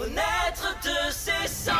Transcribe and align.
Renaître 0.00 0.80
de 0.82 1.10
ses 1.12 1.46
cendres, 1.46 1.76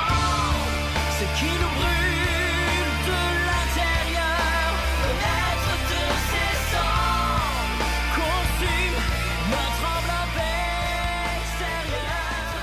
ce 1.18 1.24
qui 1.38 1.46
nous 1.46 1.72
brûle 1.78 2.90
de 3.08 3.20
l'intérieur. 3.46 4.68
Renaître 5.06 5.74
de 5.88 6.04
ses 6.28 6.52
cendres, 6.70 7.88
consume 8.20 8.98
notre 9.50 9.84
enveloppe 9.96 10.42
extérieure. 11.40 12.60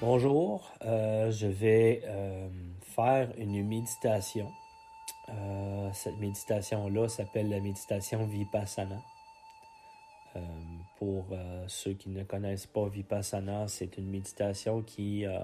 Bonjour, 0.00 0.70
euh, 0.84 1.32
je 1.32 1.48
vais 1.48 2.02
euh, 2.04 2.48
faire 2.94 3.32
une 3.36 3.66
méditation. 3.66 4.52
Euh, 5.28 5.90
cette 5.92 6.18
méditation-là 6.20 7.08
s'appelle 7.08 7.48
la 7.48 7.58
méditation 7.58 8.24
Vipassana. 8.26 9.02
Euh, 10.36 10.40
pour 10.98 11.26
euh, 11.32 11.64
ceux 11.68 11.92
qui 11.92 12.08
ne 12.08 12.24
connaissent 12.24 12.66
pas 12.66 12.88
Vipassana, 12.88 13.68
c'est 13.68 13.98
une 13.98 14.08
méditation 14.08 14.82
qui 14.82 15.26
euh, 15.26 15.38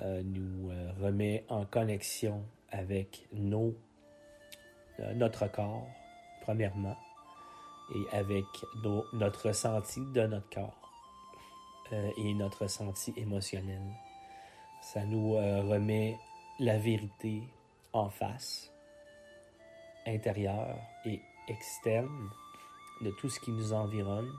euh, 0.00 0.22
nous 0.24 0.70
remet 1.00 1.44
en 1.48 1.64
connexion 1.64 2.44
avec 2.70 3.26
nos, 3.32 3.74
notre 5.14 5.50
corps, 5.50 5.88
premièrement, 6.42 6.96
et 7.94 8.16
avec 8.16 8.44
notre 9.14 9.48
ressenti 9.48 10.00
de 10.12 10.26
notre 10.26 10.50
corps 10.50 10.92
et 12.18 12.34
notre 12.34 12.64
ressenti 12.64 13.14
émotionnel. 13.16 13.80
Ça 14.82 15.04
nous 15.06 15.32
remet 15.32 16.18
la 16.60 16.76
vérité 16.76 17.42
en 17.94 18.10
face, 18.10 18.70
intérieure 20.06 20.76
et 21.06 21.22
externe, 21.48 22.28
de 23.00 23.10
tout 23.12 23.30
ce 23.30 23.40
qui 23.40 23.52
nous 23.52 23.72
environne, 23.72 24.30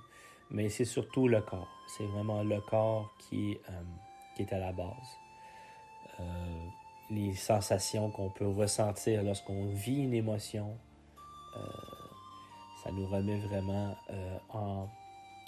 mais 0.52 0.70
c'est 0.70 0.85
surtout 0.85 1.27
le 1.27 1.41
corps. 1.41 1.67
C'est 1.88 2.05
vraiment 2.05 2.44
le 2.44 2.59
corps 2.62 3.12
qui, 3.17 3.57
euh, 3.70 4.41
est 4.41 4.54
à 4.54 4.60
la 4.60 4.71
base. 4.71 5.18
Euh, 6.20 6.24
les 7.10 7.34
sensations 7.35 8.10
qu'on 8.12 8.29
peut 8.29 8.48
ressentir 8.48 9.21
lorsqu'on 9.24 9.65
vit 9.65 10.04
une 10.04 10.13
émotion, 10.13 10.77
euh, 11.57 11.59
ça 12.84 12.91
nous 12.91 13.05
remet 13.07 13.37
vraiment 13.40 13.98
en 14.49 14.87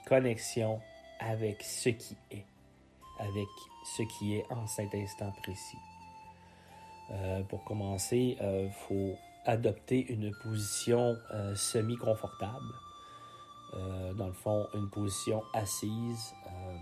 connexion 0.06 0.81
avec 1.20 1.64
ce 1.64 1.89
qui 1.89 2.17
est, 2.31 2.45
avec 3.20 3.48
ce 3.95 4.04
qui 4.04 4.36
est 4.36 4.45
en 4.52 4.67
cet 4.67 4.94
instant 4.94 5.31
précis. 5.42 5.78
Pour 7.50 7.64
commencer, 7.66 8.38
il 8.39 8.72
faut 8.88 9.16
adopter 9.45 10.06
une 10.11 10.31
position 10.44 11.16
semi-confortable. 11.56 12.73
Euh, 13.73 14.14
dans 14.14 14.27
le 14.27 14.33
fond, 14.33 14.67
une 14.73 14.89
position 14.89 15.44
assise, 15.53 16.33
euh, 16.47 16.77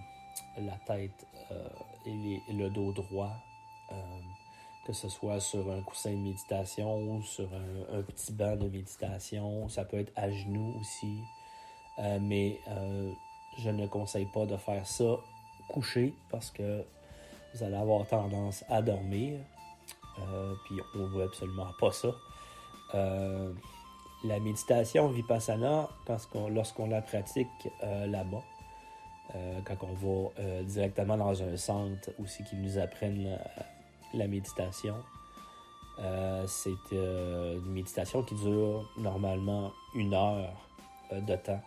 la 0.62 0.76
tête 0.88 1.28
euh, 1.52 1.70
et, 2.06 2.42
le 2.52 2.70
dos 2.70 2.92
droit, 2.94 3.32
que 4.86 4.94
ce 4.94 5.10
soit 5.10 5.40
sur 5.40 5.72
un 5.72 5.82
coussin 5.82 6.12
de 6.12 6.18
méditation 6.18 6.98
ou 6.98 7.22
sur 7.22 7.48
un, 7.92 8.02
petit 8.02 8.34
banc 8.34 8.56
de 8.56 8.68
méditation. 8.68 9.68
Ça 9.70 9.84
peut 9.84 10.00
être 10.00 10.12
à 10.16 10.32
genoux 10.32 10.76
aussi. 10.80 11.24
Mais 12.22 12.60
je 13.58 13.70
ne 13.70 13.86
conseille 13.88 14.28
pas 14.32 14.46
de 14.46 14.58
faire 14.58 14.86
ça 14.86 15.18
couché 15.70 16.14
parce 16.32 16.50
que 16.50 16.84
vous 17.54 17.64
allez 17.64 17.76
avoir 17.76 18.08
tendance 18.08 18.64
à 18.70 18.82
dormir. 18.82 19.40
Puis 20.66 20.76
on 20.96 21.08
veut 21.08 21.24
absolument 21.24 21.72
pas 21.80 21.92
ça. 21.92 22.10
La 24.26 24.38
méditation 24.42 25.08
vipassana, 25.08 25.88
lorsqu'on 26.50 26.88
la 26.90 27.02
pratique 27.02 27.48
euh, 27.84 28.06
là-bas, 28.06 28.44
euh, 29.34 29.62
quand 29.64 29.78
on 29.84 29.94
va 29.94 30.30
euh, 30.40 30.64
directement 30.64 31.16
dans 31.16 31.42
un 31.42 31.56
centre 31.56 32.10
aussi 32.22 32.44
qui 32.44 32.58
nous 32.58 32.78
apprennent 32.78 33.40
la, 34.14 34.28
méditation, 34.28 34.96
c'est 36.48 36.92
une 36.92 37.72
méditation 37.72 38.24
qui 38.24 38.36
dure 38.36 38.90
normalement 38.98 39.72
une 39.96 40.14
heure 40.14 40.54
de 41.14 41.36
temps. 41.38 41.62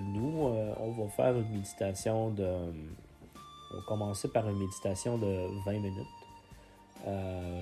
Nous, 0.00 0.52
on 0.80 0.92
va 0.92 1.08
faire 1.10 1.36
une 1.36 1.48
méditation 1.50 2.30
de. 2.30 2.44
On 2.44 3.76
va 3.76 3.82
commencer 3.86 4.28
par 4.28 4.48
une 4.48 4.58
méditation 4.58 5.18
de 5.18 5.48
20 5.64 5.72
minutes. 5.72 6.06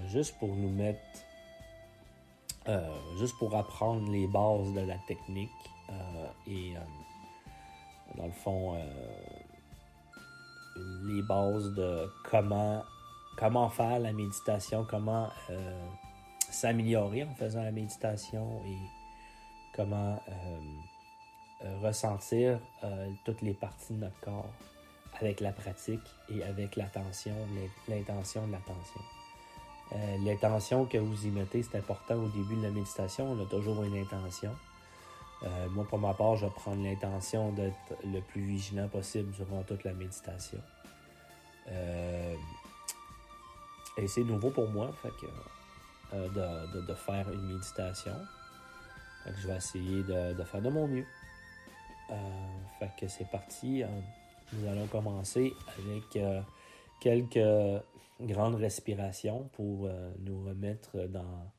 juste 0.09 0.39
pour 0.39 0.49
nous 0.49 0.71
mettre. 0.71 1.01
Euh, 2.69 3.17
juste 3.19 3.37
pour 3.39 3.55
apprendre 3.57 4.11
les 4.11 4.27
bases 4.27 4.73
de 4.75 4.81
la 4.81 4.97
technique. 5.07 5.51
euh, 5.91 6.27
et 6.47 6.77
euh, 6.77 6.81
dans 8.17 8.27
le 8.27 8.33
fond, 8.33 8.77
les 11.05 11.23
bases 11.23 11.73
de 11.75 12.11
comment, 12.31 12.83
comment 13.37 13.69
faire 13.71 13.99
la 13.99 14.13
méditation, 14.13 14.85
comment 14.89 15.29
s'améliorer 16.51 17.25
en 17.25 17.35
faisant 17.35 17.63
la 17.63 17.71
méditation 17.73 18.61
et 18.67 18.77
comment 19.75 20.19
ressentir 21.83 22.59
toutes 23.25 23.41
les 23.43 23.55
parties 23.55 23.95
de 23.95 24.01
notre 24.01 24.21
corps 24.21 24.51
avec 25.21 25.41
la 25.41 25.53
pratique 25.53 26.01
et 26.29 26.43
avec 26.43 26.77
l'attention, 26.77 27.35
l'in- 27.55 27.95
l'intention 27.97 28.47
de 28.47 28.53
l'attention. 28.53 29.01
Euh, 29.95 30.17
l'intention 30.25 30.87
que 30.87 30.97
vous 30.99 31.27
y 31.27 31.31
mettez, 31.31 31.63
c'est 31.63 31.77
important 31.79 32.15
au 32.15 32.29
début 32.29 32.57
de 32.57 32.63
la 32.63 32.71
méditation. 32.71 33.31
On 33.33 33.43
a 33.43 33.47
toujours 33.47 33.83
une 33.83 33.97
intention. 33.97 34.55
Euh, 35.43 35.69
moi, 35.71 35.85
pour 35.85 35.99
ma 35.99 36.15
part, 36.15 36.37
je 36.37 36.47
vais 36.47 36.53
prendre 36.53 36.83
l'intention 36.83 37.51
d'être 37.53 37.75
le 38.05 38.21
plus 38.21 38.43
vigilant 38.43 38.89
possible 38.89 39.31
durant 39.33 39.63
toute 39.65 39.85
la 39.85 39.93
méditation. 39.93 40.59
Euh, 41.69 42.35
et 43.99 44.09
c'est 44.09 44.25
nouveau 44.25 44.51
pour 44.51 44.69
moi, 44.71 44.93
fait 45.03 45.11
que, 45.21 46.17
de, 46.17 46.87
de- 46.87 46.95
faire 46.95 47.31
une 47.31 47.53
méditation. 47.55 48.15
Fait 49.25 49.33
que 49.33 49.41
je 49.41 49.47
vais 49.49 49.57
essayer 49.57 50.03
de, 50.05 50.33
de 50.35 50.45
faire 50.45 50.63
de 50.63 50.71
mon 50.71 50.87
mieux. 50.87 51.07
Fait 52.79 52.91
que 52.99 53.09
c'est 53.09 53.29
parti. 53.31 53.83
Nous 54.53 54.69
allons 54.69 54.87
commencer 54.87 55.53
avec 55.79 56.19
quelques 57.01 57.83
grandes 58.27 58.57
respirations 58.57 59.49
pour 59.53 59.87
euh, 59.87 60.13
nous 60.21 60.45
remettre 60.45 61.07
dans 61.09 61.53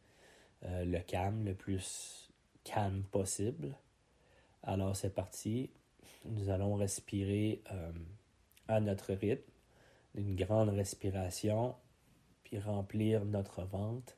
euh, 0.65 0.85
le 0.85 0.99
calme, 0.99 1.45
le 1.45 1.53
plus 1.53 2.31
calme 2.63 3.03
possible. 3.11 3.75
Alors 4.63 4.95
c'est 4.95 5.13
parti. 5.13 5.69
Nous 6.25 6.49
allons 6.49 6.75
respirer 6.75 7.61
euh, 7.71 7.91
à 8.67 8.79
notre 8.79 9.13
rythme, 9.13 9.51
une 10.15 10.35
grande 10.35 10.69
respiration, 10.69 11.75
puis 12.43 12.59
remplir 12.59 13.25
notre 13.25 13.63
ventre 13.63 14.13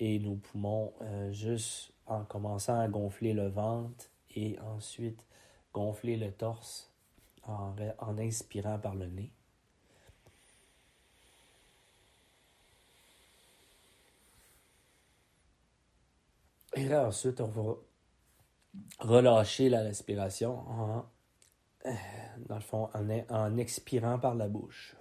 et 0.00 0.18
nos 0.18 0.34
poumons 0.34 0.92
juste 1.30 1.92
en 2.06 2.24
commençant 2.24 2.80
à 2.80 2.88
gonfler 2.88 3.34
le 3.34 3.46
ventre 3.46 4.06
et 4.34 4.58
ensuite 4.58 5.24
gonfler 5.72 6.16
le 6.16 6.32
torse 6.32 6.90
en 7.44 8.18
inspirant 8.18 8.80
par 8.80 8.96
le 8.96 9.06
nez. 9.06 9.32
Ensuite, 16.90 17.40
on 17.40 17.46
va 17.46 17.76
relâcher 18.98 19.68
la 19.68 19.82
respiration 19.82 20.58
en, 20.68 21.04
euh, 21.86 21.90
dans 22.48 22.90
en, 23.30 23.56
expirant 23.56 24.18
par 24.18 24.34
la 24.34 24.48
bouche. 24.48 24.96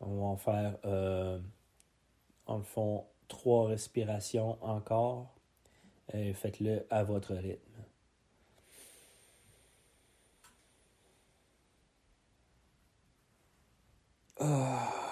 On 0.00 0.16
va 0.16 0.24
en 0.24 0.36
faire, 0.36 0.76
euh, 0.84 1.38
en 2.46 2.60
trois 3.28 3.68
respirations 3.68 4.62
encore. 4.62 5.34
Et 6.12 6.34
faites-le 6.34 6.86
à 6.90 7.04
votre 7.04 7.34
rythme. 7.34 7.73
Uh. 14.44 15.03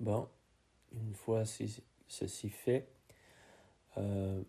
Bon, 0.00 0.28
une 0.92 1.14
fois 1.14 1.44
ceci 1.44 2.48
fait, 2.48 2.88
euh, 3.98 4.42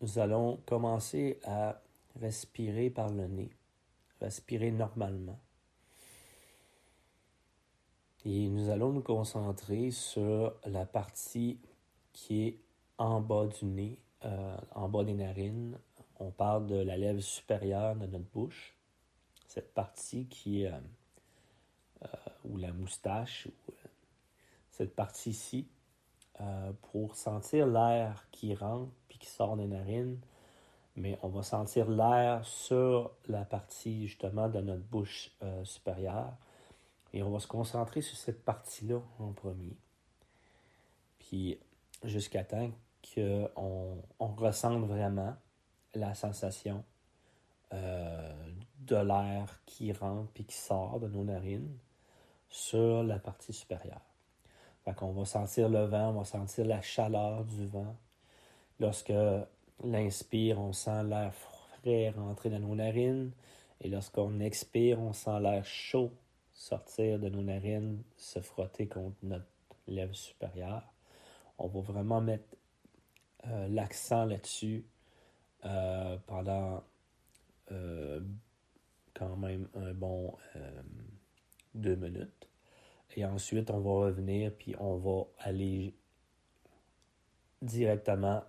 nous 0.00 0.18
allons 0.18 0.56
commencer 0.66 1.38
à 1.44 1.80
respirer 2.20 2.90
par 2.90 3.08
le 3.08 3.28
nez, 3.28 3.50
respirer 4.20 4.72
normalement. 4.72 5.38
Et 8.24 8.48
nous 8.48 8.70
allons 8.70 8.92
nous 8.92 9.02
concentrer 9.02 9.92
sur 9.92 10.54
la 10.66 10.84
partie 10.84 11.60
qui 12.12 12.48
est 12.48 12.58
en 12.98 13.20
bas 13.20 13.46
du 13.46 13.64
nez, 13.66 14.00
euh, 14.24 14.56
en 14.74 14.88
bas 14.88 15.04
des 15.04 15.14
narines. 15.14 15.78
On 16.18 16.32
parle 16.32 16.66
de 16.66 16.74
la 16.74 16.96
lèvre 16.96 17.20
supérieure 17.20 17.94
de 17.94 18.06
notre 18.06 18.28
bouche. 18.32 18.74
Cette 19.46 19.72
partie 19.72 20.26
qui 20.26 20.64
est, 20.64 20.72
euh, 20.72 20.80
euh, 22.02 22.06
ou 22.44 22.56
la 22.56 22.72
moustache, 22.72 23.46
ou, 23.46 23.72
cette 24.78 24.94
partie-ci, 24.94 25.68
pour 26.92 27.16
sentir 27.16 27.66
l'air 27.66 28.28
qui 28.30 28.54
rentre 28.54 28.92
puis 29.08 29.18
qui 29.18 29.26
sort 29.26 29.56
des 29.56 29.66
narines. 29.66 30.20
Mais 30.94 31.18
on 31.22 31.28
va 31.28 31.42
sentir 31.42 31.90
l'air 31.90 32.44
sur 32.44 33.10
la 33.26 33.44
partie 33.44 34.06
justement 34.06 34.48
de 34.48 34.60
notre 34.60 34.84
bouche 34.84 35.32
supérieure. 35.64 36.32
Et 37.12 37.24
on 37.24 37.30
va 37.30 37.40
se 37.40 37.48
concentrer 37.48 38.02
sur 38.02 38.16
cette 38.16 38.44
partie-là 38.44 39.00
en 39.18 39.32
premier. 39.32 39.76
Puis 41.18 41.58
jusqu'à 42.04 42.44
temps 42.44 42.70
qu'on 43.14 44.02
on 44.18 44.26
ressente 44.28 44.84
vraiment 44.86 45.34
la 45.94 46.14
sensation 46.14 46.84
euh, 47.72 48.32
de 48.80 48.96
l'air 48.96 49.60
qui 49.66 49.92
rentre 49.92 50.30
et 50.36 50.44
qui 50.44 50.56
sort 50.56 51.00
de 51.00 51.08
nos 51.08 51.24
narines 51.24 51.76
sur 52.48 53.02
la 53.02 53.18
partie 53.18 53.52
supérieure. 53.52 54.07
Fait 54.88 54.94
qu'on 54.94 55.12
va 55.12 55.26
sentir 55.26 55.68
le 55.68 55.84
vent, 55.84 56.08
on 56.08 56.20
va 56.20 56.24
sentir 56.24 56.64
la 56.64 56.80
chaleur 56.80 57.44
du 57.44 57.66
vent. 57.66 57.94
Lorsque 58.80 59.12
l'inspire, 59.84 60.58
on 60.58 60.72
sent 60.72 61.04
l'air 61.04 61.34
frais 61.34 62.08
rentrer 62.16 62.48
dans 62.48 62.60
nos 62.60 62.74
narines. 62.74 63.32
Et 63.82 63.90
lorsqu'on 63.90 64.40
expire, 64.40 64.98
on 64.98 65.12
sent 65.12 65.40
l'air 65.40 65.62
chaud 65.66 66.10
sortir 66.54 67.18
de 67.18 67.28
nos 67.28 67.42
narines, 67.42 68.02
se 68.16 68.40
frotter 68.40 68.88
contre 68.88 69.16
notre 69.24 69.44
lèvre 69.88 70.14
supérieure. 70.14 70.90
On 71.58 71.68
va 71.68 71.80
vraiment 71.80 72.22
mettre 72.22 72.56
euh, 73.46 73.68
l'accent 73.68 74.24
là-dessus 74.24 74.86
euh, 75.66 76.16
pendant 76.26 76.82
euh, 77.72 78.20
quand 79.12 79.36
même 79.36 79.68
un 79.74 79.92
bon 79.92 80.34
deux 81.74 81.96
minutes. 81.96 82.37
Et 83.16 83.24
ensuite, 83.24 83.70
on 83.70 83.80
va 83.80 84.06
revenir, 84.06 84.52
puis 84.54 84.74
on 84.78 84.96
va 84.96 85.26
aller 85.38 85.94
directement 87.62 88.44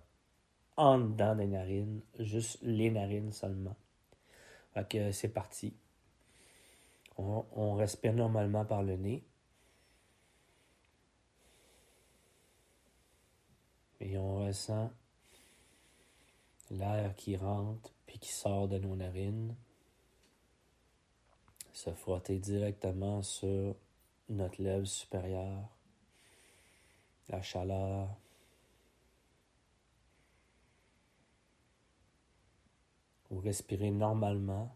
en 0.78 1.00
dedans 1.00 1.36
des 1.36 1.48
narines, 1.48 2.02
juste 2.20 2.60
les 2.62 2.90
narines 2.92 3.32
seulement. 3.32 3.76
Fait 4.74 4.88
que 4.88 5.12
c'est 5.12 5.30
parti. 5.30 5.74
On, 7.18 7.76
respire 7.76 8.14
normalement 8.14 8.64
par 8.64 8.82
le 8.82 8.96
nez. 8.96 9.24
Et 14.00 14.18
on 14.18 14.46
ressent 14.46 14.90
l'air 16.72 17.14
qui 17.16 17.36
rentre 17.36 17.92
puis 18.06 18.20
qui 18.20 18.32
sort 18.32 18.70
de 18.70 18.78
nos 18.78 18.96
narines 18.96 19.54
se 21.74 21.92
frotter 21.92 22.40
directement 22.40 23.22
sur 23.22 23.76
notre 24.30 24.62
lèvre 24.62 24.86
supérieure, 24.86 25.70
la 27.30 27.42
chaleur. 27.42 28.10
Vous 33.30 33.40
respirez 33.40 33.92
normalement. 33.92 34.76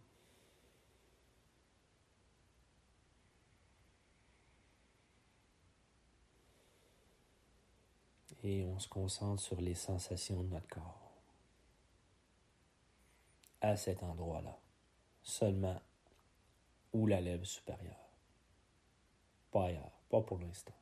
et 8.43 8.65
on 8.65 8.77
se 8.77 8.89
concentre 8.89 9.41
sur 9.41 9.59
les 9.61 9.73
sensations 9.73 10.43
de 10.43 10.49
notre 10.49 10.67
corps. 10.67 11.11
À 13.61 13.77
cet 13.77 14.03
endroit-là, 14.03 14.59
seulement 15.23 15.81
où 16.91 17.07
la 17.07 17.21
lèvre 17.21 17.45
supérieure. 17.45 18.02
Pas 19.53 19.69
pas 20.09 20.21
pour 20.21 20.39
l'instant. 20.39 20.73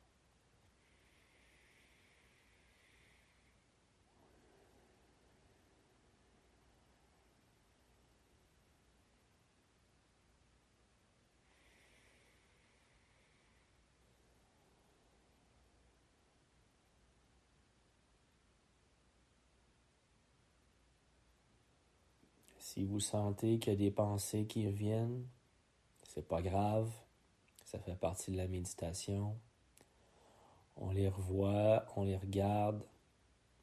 Si 22.58 22.84
vous 22.84 23.00
sentez 23.00 23.58
qu'il 23.58 23.74
y 23.74 23.76
a 23.76 23.78
des 23.78 23.90
pensées 23.90 24.46
qui 24.46 24.66
reviennent, 24.66 25.26
c'est 26.08 26.26
pas 26.26 26.40
grave, 26.40 26.90
ça 27.72 27.78
fait 27.78 27.96
partie 27.96 28.30
de 28.30 28.36
la 28.36 28.46
méditation. 28.46 29.34
On 30.76 30.90
les 30.90 31.08
revoit, 31.08 31.86
on 31.96 32.04
les 32.04 32.16
regarde 32.16 32.84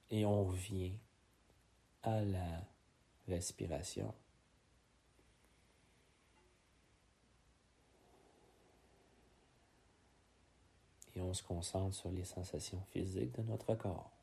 et 0.09 0.25
on 0.25 0.45
revient 0.45 0.93
à 2.01 2.21
la 2.21 2.63
respiration. 3.27 4.13
Et 11.15 11.21
on 11.21 11.33
se 11.33 11.43
concentre 11.43 11.95
sur 11.95 12.11
les 12.11 12.23
sensations 12.23 12.81
physiques 12.91 13.35
de 13.35 13.43
notre 13.43 13.75
corps. 13.75 14.18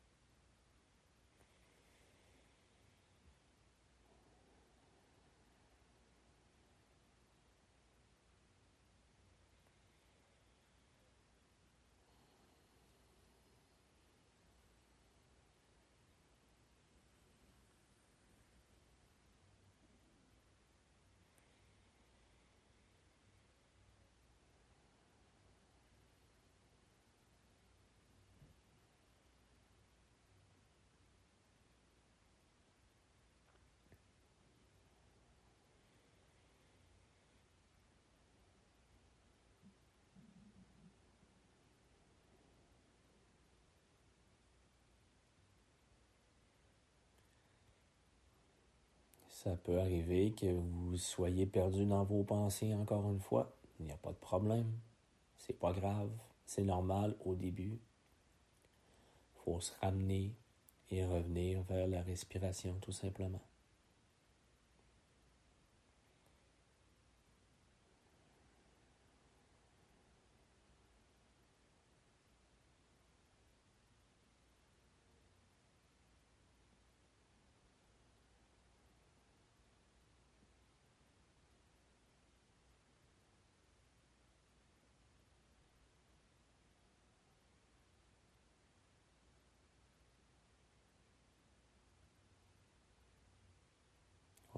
Ça 49.43 49.55
peut 49.55 49.79
arriver 49.79 50.31
que 50.31 50.47
vous 50.47 50.97
soyez 50.97 51.45
perdu 51.45 51.85
dans 51.85 52.03
vos 52.03 52.23
pensées 52.23 52.73
encore 52.73 53.07
une 53.07 53.19
fois. 53.19 53.55
Il 53.79 53.85
n'y 53.85 53.91
a 53.91 53.97
pas 53.97 54.09
de 54.09 54.17
problème. 54.17 54.71
C'est 55.37 55.59
pas 55.59 55.73
grave. 55.73 56.09
C'est 56.47 56.63
normal 56.63 57.15
au 57.23 57.35
début. 57.35 57.77
Il 59.35 59.39
faut 59.45 59.61
se 59.61 59.73
ramener 59.79 60.33
et 60.89 61.05
revenir 61.05 61.61
vers 61.69 61.85
la 61.85 62.01
respiration 62.01 62.79
tout 62.81 62.91
simplement. 62.91 63.43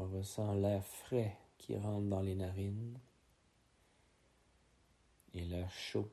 Ressent 0.10 0.54
l'air 0.54 0.86
frais 0.86 1.38
qui 1.58 1.78
rentre 1.78 2.08
dans 2.08 2.22
les 2.22 2.36
narines 2.36 3.00
et 5.34 5.42
l'air 5.42 5.72
chaud 5.72 6.10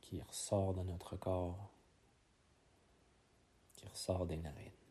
qui 0.00 0.20
ressort 0.20 0.74
de 0.74 0.82
notre 0.82 1.16
corps, 1.16 1.70
qui 3.72 3.86
ressort 3.86 4.26
des 4.26 4.36
narines. 4.36 4.83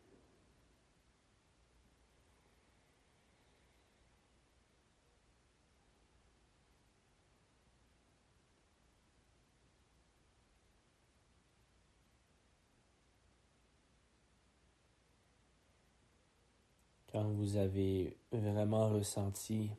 Quand 17.14 17.28
vous 17.28 17.56
avez 17.56 18.16
vraiment 18.32 18.88
ressenti 18.88 19.70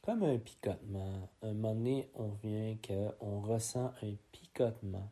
comme 0.00 0.22
un 0.22 0.38
picotement, 0.38 1.28
un 1.42 1.52
moment 1.52 1.74
donné, 1.74 2.08
on 2.14 2.30
vient 2.42 2.74
qu'on 2.82 3.42
ressent 3.42 3.92
un 4.02 4.14
picotement 4.32 5.10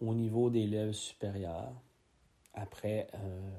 au 0.00 0.14
niveau 0.14 0.48
des 0.48 0.68
lèvres 0.68 0.92
supérieures 0.92 1.72
après 2.54 3.08
euh, 3.14 3.50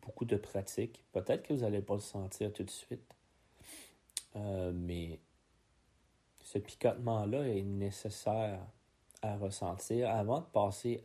beaucoup 0.00 0.24
de 0.24 0.36
pratique. 0.36 1.02
Peut-être 1.10 1.42
que 1.48 1.52
vous 1.52 1.62
n'allez 1.62 1.82
pas 1.82 1.94
le 1.94 2.00
sentir 2.00 2.52
tout 2.52 2.62
de 2.62 2.70
suite, 2.70 3.12
euh, 4.36 4.70
mais 4.72 5.18
ce 6.44 6.58
picotement-là 6.58 7.48
est 7.48 7.62
nécessaire 7.62 8.64
à 9.22 9.36
ressentir 9.38 10.08
avant 10.08 10.38
de 10.38 10.46
passer 10.46 11.04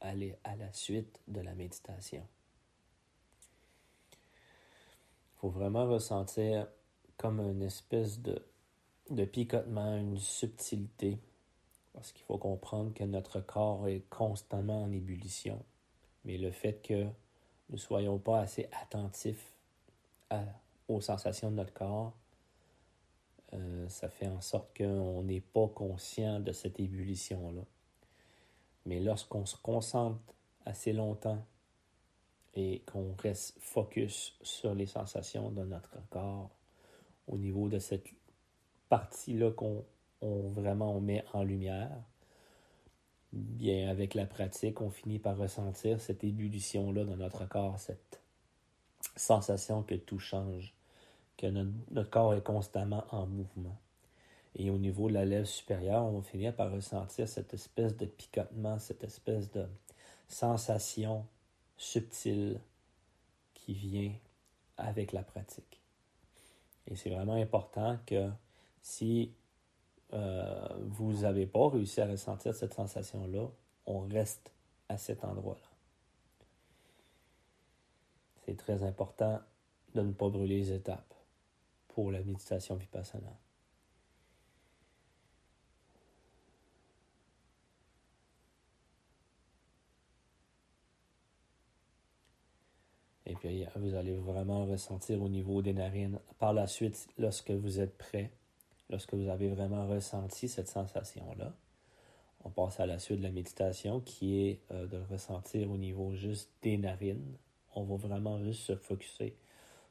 à, 0.00 0.08
à 0.42 0.56
la 0.56 0.72
suite 0.72 1.20
de 1.28 1.40
la 1.40 1.54
méditation 1.54 2.26
faut 5.46 5.58
vraiment 5.58 5.86
ressentir 5.86 6.66
comme 7.16 7.38
une 7.40 7.62
espèce 7.62 8.20
de, 8.20 9.24
picotement, 9.26 9.96
une 9.96 10.18
subtilité. 10.18 11.20
Parce 11.92 12.12
qu'il 12.12 12.24
faut 12.24 12.36
comprendre 12.36 12.92
que 12.92 13.04
notre 13.04 13.40
corps 13.40 13.86
est 13.86 14.02
constamment 14.10 14.82
en 14.82 14.92
ébullition. 14.92 15.62
Mais 16.24 16.36
le 16.36 16.50
fait 16.50 16.82
que 16.82 17.04
nous 17.04 17.74
ne 17.74 17.76
soyons 17.76 18.18
pas 18.18 18.40
assez 18.40 18.68
attentifs 18.82 19.54
aux 20.88 21.00
sensations 21.00 21.52
de 21.52 21.56
notre 21.56 21.72
corps, 21.72 22.12
euh, 23.54 23.88
ça 23.88 24.08
fait 24.08 24.26
en 24.26 24.40
sorte 24.40 24.76
qu'on 24.76 25.22
n'est 25.22 25.40
pas 25.40 25.68
conscient 25.68 26.40
de 26.40 26.50
cette 26.50 26.80
ébullition-là. 26.80 27.62
Mais 28.84 28.98
lorsqu'on 28.98 29.46
se 29.46 29.56
concentre 29.56 30.18
assez 30.64 30.92
longtemps 30.92 31.38
et 32.56 32.82
qu'on 32.90 33.14
reste 33.18 33.54
focus 33.60 34.36
sur 34.42 34.74
les 34.74 34.86
sensations 34.86 35.50
de 35.50 35.62
notre 35.64 35.96
corps 36.08 36.50
au 37.28 37.36
niveau 37.36 37.68
de 37.68 37.78
cette 37.78 38.08
partie-là 38.88 39.50
qu'on 39.50 39.84
vraiment 40.22 40.98
met 41.00 41.24
en 41.32 41.42
lumière. 41.42 41.90
Bien, 43.32 43.90
avec 43.90 44.14
la 44.14 44.24
pratique, 44.24 44.80
on 44.80 44.90
finit 44.90 45.18
par 45.18 45.36
ressentir 45.36 46.00
cette 46.00 46.24
ébullition-là 46.24 47.04
dans 47.04 47.16
notre 47.16 47.46
corps, 47.46 47.78
cette 47.78 48.20
sensation 49.16 49.82
que 49.82 49.94
tout 49.94 50.18
change, 50.18 50.74
que 51.36 51.46
notre, 51.46 51.70
notre, 51.90 52.10
corps 52.10 52.34
est 52.34 52.42
constamment 52.42 53.04
en 53.10 53.26
mouvement. 53.26 53.76
Et 54.54 54.70
au 54.70 54.78
niveau 54.78 55.08
de 55.08 55.14
la 55.14 55.26
lèvre 55.26 55.46
supérieure, 55.46 56.04
on 56.04 56.22
finit 56.22 56.50
par 56.52 56.72
ressentir 56.72 57.28
cette 57.28 57.52
espèce 57.52 57.94
de 57.96 58.06
picotement, 58.06 58.78
cette 58.78 59.04
espèce 59.04 59.50
de 59.50 59.66
sensation 60.28 61.26
subtil 61.76 62.60
qui 63.54 63.74
vient 63.74 64.12
avec 64.76 65.12
la 65.12 65.22
pratique. 65.22 65.80
Et 66.88 66.96
c'est 66.96 67.10
vraiment 67.10 67.34
important 67.34 67.98
que 68.06 68.30
si 68.82 69.32
euh, 70.12 70.68
vous 70.88 71.22
n'avez 71.22 71.46
pas 71.46 71.68
réussi 71.68 72.00
à 72.00 72.06
ressentir 72.06 72.54
cette 72.54 72.74
sensation-là, 72.74 73.48
on 73.86 74.00
reste 74.00 74.50
à 74.88 74.96
cet 74.96 75.24
endroit-là. 75.24 75.68
C'est 78.44 78.56
très 78.56 78.84
important 78.84 79.40
de 79.94 80.02
ne 80.02 80.12
pas 80.12 80.28
brûler 80.28 80.58
les 80.58 80.72
étapes 80.72 81.14
pour 81.88 82.12
la 82.12 82.20
méditation 82.20 82.76
vipassana. 82.76 83.32
Et 93.26 93.34
puis, 93.34 93.66
vous 93.74 93.94
allez 93.94 94.14
vraiment 94.14 94.66
ressentir 94.66 95.20
au 95.20 95.28
niveau 95.28 95.60
des 95.60 95.72
narines. 95.72 96.20
Par 96.38 96.52
la 96.52 96.66
suite, 96.66 97.08
lorsque 97.18 97.50
vous 97.50 97.80
êtes 97.80 97.98
prêt, 97.98 98.30
lorsque 98.88 99.14
vous 99.14 99.28
avez 99.28 99.48
vraiment 99.48 99.86
ressenti 99.88 100.48
cette 100.48 100.68
sensation-là, 100.68 101.52
on 102.44 102.50
passe 102.50 102.78
à 102.78 102.86
la 102.86 103.00
suite 103.00 103.18
de 103.18 103.24
la 103.24 103.32
méditation 103.32 104.00
qui 104.00 104.40
est 104.40 104.60
euh, 104.70 104.86
de 104.86 104.98
ressentir 105.10 105.68
au 105.70 105.76
niveau 105.76 106.14
juste 106.14 106.48
des 106.62 106.78
narines. 106.78 107.36
On 107.74 107.82
va 107.82 107.96
vraiment 107.96 108.40
juste 108.44 108.62
se 108.62 108.76
focuser 108.76 109.36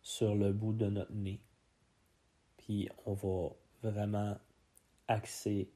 sur 0.01 0.33
le 0.35 0.53
bout 0.53 0.71
de 0.71 0.87
notre 0.87 1.11
nez. 1.11 1.41
Puis 2.55 2.87
on 3.05 3.13
va 3.13 3.49
vraiment 3.83 4.37
axer 5.09 5.69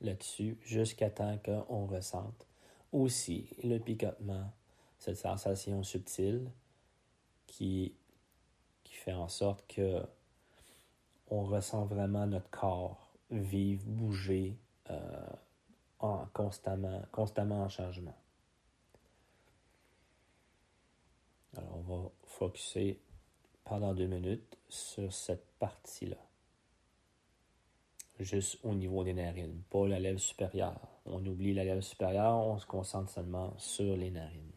là-dessus 0.00 0.58
jusqu'à 0.62 1.10
temps 1.10 1.38
qu'on 1.44 1.86
ressente 1.86 2.46
aussi 2.92 3.48
le 3.62 3.78
picotement, 3.78 4.50
cette 4.98 5.16
sensation 5.16 5.82
subtile 5.84 6.50
qui, 7.46 7.94
fait 8.84 9.12
en 9.12 9.28
sorte 9.28 9.64
que 9.68 10.02
on 11.28 11.44
ressent 11.44 11.84
vraiment 11.84 12.26
notre 12.26 12.50
corps 12.50 13.12
vivre, 13.30 13.84
bouger 13.86 14.56
euh, 14.90 15.26
en 16.00 16.26
constamment, 16.32 17.02
constamment 17.12 17.62
en 17.62 17.68
changement. 17.68 18.16
Alors, 21.56 21.76
on 21.76 21.80
va 21.80 22.10
focuser 22.24 23.00
pendant 23.64 23.94
deux 23.94 24.06
minutes 24.06 24.56
sur 24.68 25.12
cette 25.12 25.46
partie-là. 25.58 26.16
Juste 28.18 28.58
au 28.62 28.74
niveau 28.74 29.04
des 29.04 29.12
narines, 29.12 29.62
pas 29.70 29.86
la 29.86 29.98
lèvre 29.98 30.20
supérieure. 30.20 30.80
On 31.04 31.24
oublie 31.26 31.52
la 31.52 31.64
lèvre 31.64 31.82
supérieure, 31.82 32.38
on 32.38 32.58
se 32.58 32.66
concentre 32.66 33.10
seulement 33.10 33.54
sur 33.58 33.96
les 33.96 34.10
narines. 34.10 34.55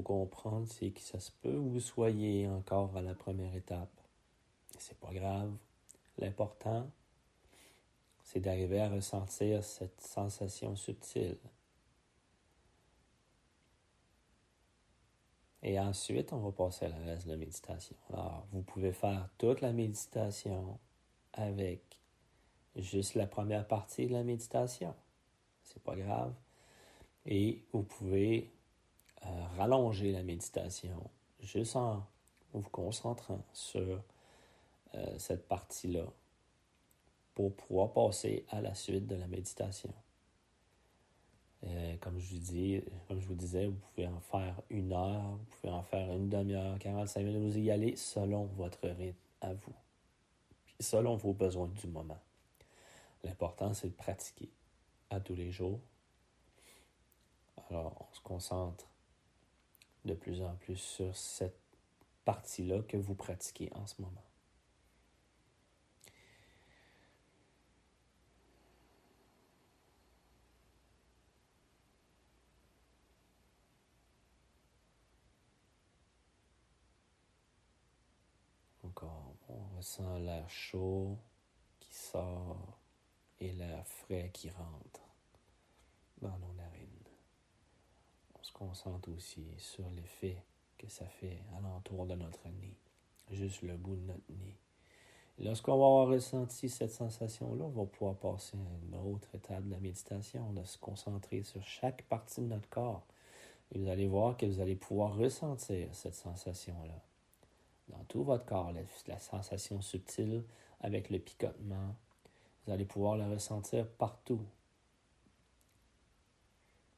Faut 0.00 0.02
comprendre, 0.02 0.66
c'est 0.66 0.90
que 0.90 1.00
ça 1.00 1.20
se 1.20 1.30
peut 1.42 1.52
que 1.52 1.56
vous 1.56 1.80
soyez 1.80 2.48
encore 2.48 2.96
à 2.96 3.02
la 3.02 3.14
première 3.14 3.54
étape. 3.54 3.90
C'est 4.78 4.98
pas 4.98 5.12
grave. 5.12 5.52
L'important, 6.18 6.90
c'est 8.24 8.40
d'arriver 8.40 8.80
à 8.80 8.88
ressentir 8.88 9.62
cette 9.62 10.00
sensation 10.00 10.74
subtile. 10.76 11.36
Et 15.62 15.78
ensuite, 15.78 16.32
on 16.32 16.38
va 16.38 16.52
passer 16.52 16.86
à 16.86 16.88
la 16.88 16.98
reste 16.98 17.26
de 17.26 17.32
la 17.32 17.36
méditation. 17.36 17.96
Alors, 18.10 18.46
vous 18.52 18.62
pouvez 18.62 18.92
faire 18.92 19.28
toute 19.36 19.60
la 19.60 19.72
méditation 19.72 20.78
avec 21.34 21.82
juste 22.76 23.14
la 23.14 23.26
première 23.26 23.66
partie 23.68 24.06
de 24.06 24.12
la 24.14 24.22
méditation. 24.22 24.94
C'est 25.62 25.82
pas 25.82 25.96
grave. 25.96 26.32
Et 27.26 27.62
vous 27.72 27.82
pouvez 27.82 28.50
rallonger 29.56 30.12
la 30.12 30.22
méditation 30.22 31.10
juste 31.42 31.76
en 31.76 32.02
vous 32.52 32.62
concentrant 32.62 33.44
sur 33.52 34.02
euh, 34.94 35.18
cette 35.18 35.46
partie-là 35.46 36.04
pour 37.34 37.54
pouvoir 37.54 37.92
passer 37.92 38.44
à 38.48 38.60
la 38.60 38.74
suite 38.74 39.06
de 39.06 39.14
la 39.14 39.26
méditation. 39.26 39.92
Euh, 41.64 41.96
comme, 42.00 42.18
je 42.18 42.32
vous 42.32 43.34
disais, 43.34 43.66
vous 43.66 43.78
pouvez 43.94 44.06
en 44.06 44.20
faire 44.20 44.60
une 44.70 44.92
heure, 44.92 45.22
vous 45.22 45.44
pouvez 45.60 45.72
en 45.72 45.82
faire 45.82 46.10
une 46.12 46.28
demi-heure, 46.28 46.78
45 46.78 47.22
minutes, 47.22 47.52
vous 47.52 47.58
y 47.58 47.70
allez 47.70 47.96
selon 47.96 48.44
votre 48.46 48.88
rythme 48.88 49.16
à 49.42 49.52
vous, 49.52 49.74
selon 50.80 51.16
vos 51.16 51.34
besoins 51.34 51.68
du 51.68 51.86
moment. 51.86 52.18
L'important, 53.22 53.74
c'est 53.74 53.88
de 53.88 53.94
pratiquer 53.94 54.48
à 55.10 55.20
tous 55.20 55.34
les 55.34 55.52
jours. 55.52 55.78
Alors, 57.68 58.08
on 58.10 58.14
se 58.14 58.20
concentre 58.22 58.89
de 60.04 60.14
plus 60.14 60.42
en 60.42 60.54
plus 60.56 60.76
sur 60.76 61.16
cette 61.16 61.60
partie-là 62.24 62.82
que 62.82 62.96
vous 62.96 63.14
pratiquez 63.14 63.70
en 63.74 63.86
ce 63.86 64.00
moment. 64.00 64.24
Encore, 78.84 79.34
on 79.48 79.76
ressent 79.76 80.18
l'air 80.18 80.48
chaud 80.48 81.18
qui 81.78 81.94
sort 81.94 82.78
et 83.38 83.52
l'air 83.52 83.86
frais 83.86 84.30
qui 84.32 84.50
rentre 84.50 85.00
dans 86.20 86.36
nos 86.38 86.52
narines. 86.54 86.99
Concentre 88.52 89.10
aussi 89.10 89.44
sur 89.56 89.88
l'effet 89.90 90.42
que 90.78 90.88
ça 90.88 91.06
fait 91.06 91.42
alentour 91.58 92.06
de 92.06 92.14
notre 92.14 92.46
nez, 92.48 92.76
juste 93.30 93.62
le 93.62 93.76
bout 93.76 93.96
de 93.96 94.02
notre 94.02 94.30
nez. 94.30 94.56
Lorsqu'on 95.42 95.78
va 95.78 95.86
avoir 95.86 96.08
ressenti 96.08 96.68
cette 96.68 96.90
sensation-là, 96.90 97.64
on 97.64 97.68
va 97.70 97.86
pouvoir 97.86 98.14
passer 98.16 98.58
à 98.58 98.86
une 98.86 98.94
autre 98.94 99.34
étape 99.34 99.64
de 99.64 99.70
la 99.70 99.80
méditation, 99.80 100.52
de 100.52 100.62
se 100.64 100.76
concentrer 100.76 101.42
sur 101.44 101.64
chaque 101.64 102.02
partie 102.02 102.42
de 102.42 102.46
notre 102.46 102.68
corps. 102.68 103.06
Et 103.72 103.78
vous 103.78 103.88
allez 103.88 104.06
voir 104.06 104.36
que 104.36 104.44
vous 104.44 104.60
allez 104.60 104.76
pouvoir 104.76 105.16
ressentir 105.16 105.88
cette 105.94 106.14
sensation-là. 106.14 107.00
Dans 107.88 108.04
tout 108.04 108.22
votre 108.22 108.44
corps, 108.44 108.72
la, 109.06 109.18
sensation 109.18 109.80
subtile 109.80 110.44
avec 110.80 111.08
le 111.08 111.18
picotement, 111.18 111.94
vous 112.66 112.72
allez 112.72 112.84
pouvoir 112.84 113.16
la 113.16 113.28
ressentir 113.28 113.88
partout. 113.88 114.44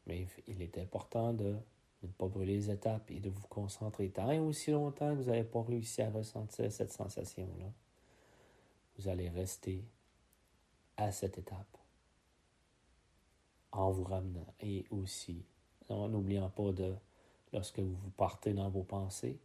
Mais 0.07 0.27
il 0.47 0.63
est 0.63 0.79
important 0.79 1.33
de 1.33 1.57
ne 2.03 2.09
pas 2.09 2.27
brûler 2.27 2.57
les 2.57 2.71
étapes 2.71 3.11
et 3.11 3.21
de 3.21 3.31
vous 3.31 3.47
concentrer 3.49 4.11
tant 4.11 4.31
et 4.31 4.39
aussi 4.39 4.73
longtemps 4.73 5.15
que 5.15 5.23
vous 5.23 5.31
n'avez 5.31 5.45
pas 5.45 5.63
réussi 5.63 6.03
à 6.03 6.11
ressentir 6.11 6.71
cette 6.73 6.93
sensation-là 6.93 7.73
vous 8.99 9.09
allez 9.09 9.29
rester 9.29 9.85
à 10.97 11.13
cette 11.13 11.39
étape 11.39 11.79
en 13.73 13.91
vous 13.91 14.05
ramenant 14.05 14.55
et 14.61 14.85
aussi 14.91 15.45
en 15.89 16.09
n'oubliant 16.09 16.51
pas 16.51 16.73
de 16.73 16.95
lorsque 17.53 17.79
vous 17.81 18.11
partez 18.17 18.53
dans 18.55 18.71
vos 18.71 18.83
pensées, 18.83 19.39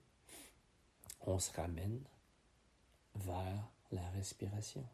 on 1.22 1.40
se 1.40 1.52
ramène 1.54 2.02
vers 3.16 3.70
la 3.92 4.08
respiration. 4.12 4.86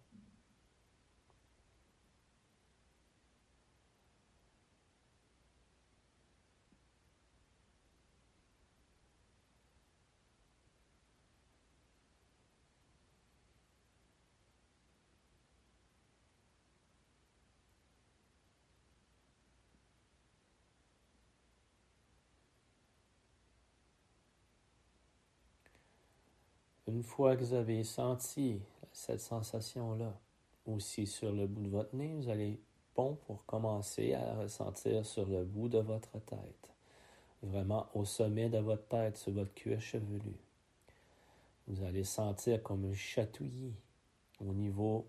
Une 26.93 27.01
fois 27.01 27.35
que 27.35 27.43
vous 27.43 27.55
avez 27.55 27.83
senti 27.83 28.62
cette 28.91 29.19
sensation-là, 29.19 30.13
aussi 30.67 31.08
sur 31.08 31.32
le 31.32 31.47
bout 31.47 31.63
de 31.63 31.69
votre 31.69 31.95
nez, 31.95 32.13
vous 32.13 32.29
allez, 32.29 32.60
bon, 32.95 33.15
pour 33.25 33.43
commencer 33.47 34.13
à 34.13 34.36
ressentir 34.36 35.03
sur 35.03 35.25
le 35.25 35.43
bout 35.43 35.69
de 35.69 35.79
votre 35.79 36.19
tête, 36.19 36.71
vraiment 37.41 37.88
au 37.95 38.06
sommet 38.06 38.47
de 38.47 38.60
votre 38.60 38.88
tête, 38.89 39.17
sur 39.17 39.32
votre 39.32 39.51
cuir 39.56 39.82
chevelu. 39.82 40.36
Vous 41.67 41.84
allez 41.84 42.03
sentir 42.03 42.62
comme 42.62 42.86
un 42.86 42.93
chatouillis 42.93 43.73
au 44.39 44.53
niveau 44.53 45.08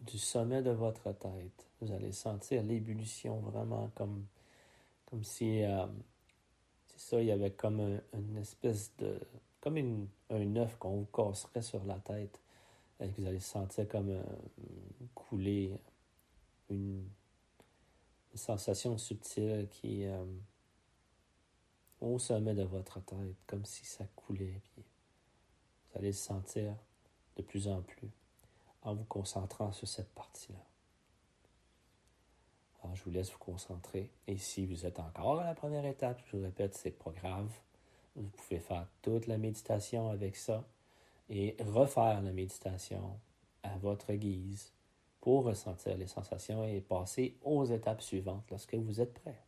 du 0.00 0.18
sommet 0.18 0.62
de 0.62 0.72
votre 0.72 1.12
tête. 1.12 1.68
Vous 1.80 1.92
allez 1.92 2.10
sentir 2.10 2.64
l'ébullition 2.64 3.38
vraiment 3.38 3.88
comme, 3.94 4.26
comme 5.06 5.22
si, 5.22 5.62
euh, 5.62 5.86
c'est 6.88 6.98
ça, 6.98 7.20
il 7.20 7.28
y 7.28 7.30
avait 7.30 7.52
comme 7.52 7.78
un, 7.78 8.00
une 8.18 8.38
espèce 8.38 8.92
de 8.98 9.20
comme 9.60 9.76
une, 9.76 10.08
un 10.30 10.56
œuf 10.56 10.76
qu'on 10.78 10.98
vous 10.98 11.06
casserait 11.06 11.62
sur 11.62 11.84
la 11.84 11.98
tête. 11.98 12.38
Et 13.00 13.08
que 13.08 13.20
vous 13.20 13.26
allez 13.26 13.40
sentir 13.40 13.88
comme 13.88 14.10
euh, 14.10 14.22
couler 15.14 15.72
une, 16.68 17.08
sensation 18.34 18.96
subtile 18.96 19.66
qui 19.70 20.04
euh, 20.04 20.24
au 22.00 22.18
sommet 22.18 22.54
de 22.54 22.62
votre 22.62 23.00
tête, 23.00 23.36
comme 23.46 23.64
si 23.64 23.84
ça 23.84 24.04
coulait. 24.14 24.60
Vous 24.76 25.98
allez 25.98 26.08
le 26.08 26.12
sentir 26.12 26.76
de 27.36 27.42
plus 27.42 27.66
en 27.66 27.82
plus 27.82 28.10
en 28.82 28.94
vous 28.94 29.04
concentrant 29.04 29.72
sur 29.72 29.88
cette 29.88 30.12
partie-là. 30.14 30.58
Alors, 32.82 32.96
je 32.96 33.04
vous 33.04 33.10
laisse 33.10 33.30
vous 33.30 33.38
concentrer. 33.38 34.10
Et 34.26 34.38
si 34.38 34.66
vous 34.66 34.86
êtes 34.86 34.98
encore 34.98 35.40
à 35.40 35.44
la 35.44 35.54
première 35.54 35.84
étape, 35.84 36.22
je 36.26 36.36
vous 36.36 36.42
répète, 36.42 36.74
c'est 36.74 36.90
pas 36.92 37.10
grave. 37.10 37.50
Vous 38.16 38.28
pouvez 38.28 38.60
faire 38.60 38.86
toute 39.02 39.26
la 39.26 39.38
méditation 39.38 40.10
avec 40.10 40.36
ça 40.36 40.64
et 41.28 41.56
refaire 41.60 42.20
la 42.22 42.32
méditation 42.32 43.18
à 43.62 43.76
votre 43.78 44.12
guise 44.14 44.72
pour 45.20 45.44
ressentir 45.44 45.96
les 45.96 46.06
sensations 46.06 46.64
et 46.64 46.80
passer 46.80 47.36
aux 47.42 47.64
étapes 47.64 48.02
suivantes 48.02 48.44
lorsque 48.50 48.74
vous 48.74 49.00
êtes 49.00 49.14
prêt. 49.14 49.38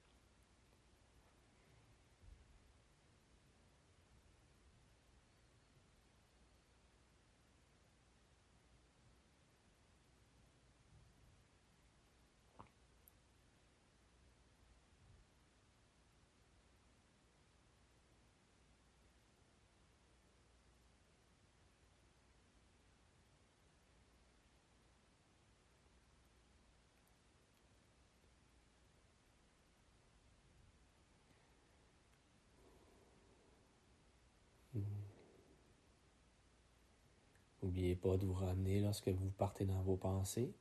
N'oubliez 37.73 37.97
pas 37.97 38.19
de 38.19 38.27
vous 38.27 38.35
ramener 38.35 38.81
lorsque 38.81 39.09
vous 39.09 39.31
partez 39.31 39.65
dans 39.65 39.81
vos 39.81 39.97
pensées, 39.97 40.53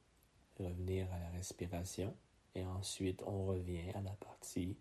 revenir 0.57 1.11
à 1.11 1.19
la 1.19 1.29
respiration, 1.31 2.15
et 2.55 2.65
ensuite 2.65 3.21
on 3.23 3.47
revient 3.47 3.89
à 3.95 4.01
la 4.01 4.11
partie 4.11 4.77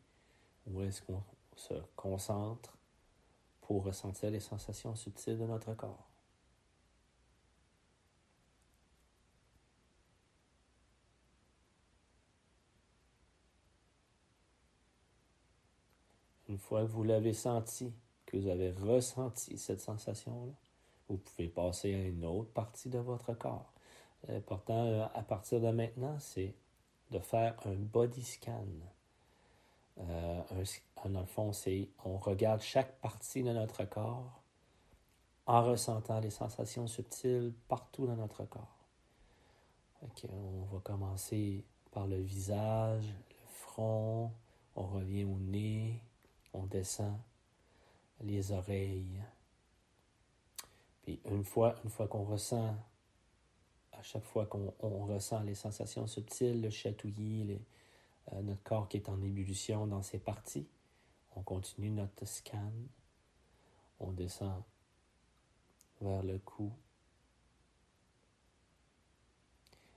où 0.69 0.81
est-ce 0.83 1.03
qu'on 1.03 1.25
se 1.57 1.75
concentre 1.97 2.79
pour 3.63 3.83
ressentir 3.83 4.31
les 4.31 4.39
sensations 4.39 4.95
subtiles 4.95 5.39
de 5.39 5.45
notre 5.45 5.75
corps. 5.75 6.07
Une 16.49 16.59
fois 16.59 16.83
que 16.83 16.93
vous 16.93 17.03
l'avez 17.03 17.35
senti, 17.35 17.93
que 18.25 18.37
vous 18.37 18.47
avez 18.47 18.71
ressenti 18.71 19.59
cette 19.59 19.81
sensation-là, 19.81 20.53
vous 21.11 21.19
pouvez 21.19 21.49
passer 21.49 21.95
à 21.95 21.99
une 21.99 22.25
autre 22.25 22.51
partie 22.51 22.89
de 22.89 22.99
votre 22.99 23.35
corps. 23.35 23.73
L'important 24.29 24.87
euh, 24.87 25.07
à 25.15 25.23
partir 25.23 25.61
de 25.61 25.71
maintenant, 25.71 26.17
c'est 26.19 26.55
de 27.11 27.19
faire 27.19 27.55
un 27.67 27.75
body 27.75 28.23
scan. 28.23 28.65
Euh, 29.99 30.43
dans 31.05 31.21
le 31.21 31.27
fond, 31.27 31.53
c'est 31.53 31.89
on 32.05 32.17
regarde 32.17 32.61
chaque 32.61 32.99
partie 33.01 33.43
de 33.43 33.53
notre 33.53 33.85
corps 33.85 34.41
en 35.47 35.65
ressentant 35.65 36.21
les 36.21 36.31
sensations 36.31 36.87
subtiles 36.87 37.53
partout 37.69 38.07
dans 38.07 38.17
notre 38.17 38.45
corps. 38.45 38.85
on 40.29 40.65
va 40.73 40.81
commencer 40.81 41.65
par 41.91 42.07
le 42.07 42.21
visage, 42.21 43.05
le 43.31 43.47
front, 43.49 44.31
on 44.77 44.87
revient 44.87 45.25
au 45.25 45.39
nez, 45.39 46.01
on 46.55 46.67
descend 46.67 47.19
les 48.23 48.53
oreilles, 48.53 49.21
puis 51.03 51.21
une 51.25 51.45
fois, 51.45 51.75
qu'on 52.09 52.25
ressent, 52.25 52.77
à 53.93 54.03
chaque 54.03 54.25
fois 54.25 54.47
qu'on 54.47 55.07
ressent 55.07 55.43
les 55.43 55.55
sensations 55.55 56.07
subtiles, 56.07 56.63
le 56.63 56.71
chatouillis, 56.71 57.61
euh, 58.33 58.43
notre 58.43 58.63
corps 58.63 58.89
qui 58.89 58.99
est 58.99 59.09
en 59.09 59.21
ébullition 59.23 59.87
dans 59.87 60.03
ses 60.03 60.19
parties, 60.19 60.69
on 61.37 61.43
continue 61.43 61.91
notre 61.91 62.27
scan. 62.27 62.73
On 63.99 64.13
descend 64.13 64.63
vers 66.01 66.23
le 66.23 66.39
cou. 66.39 66.73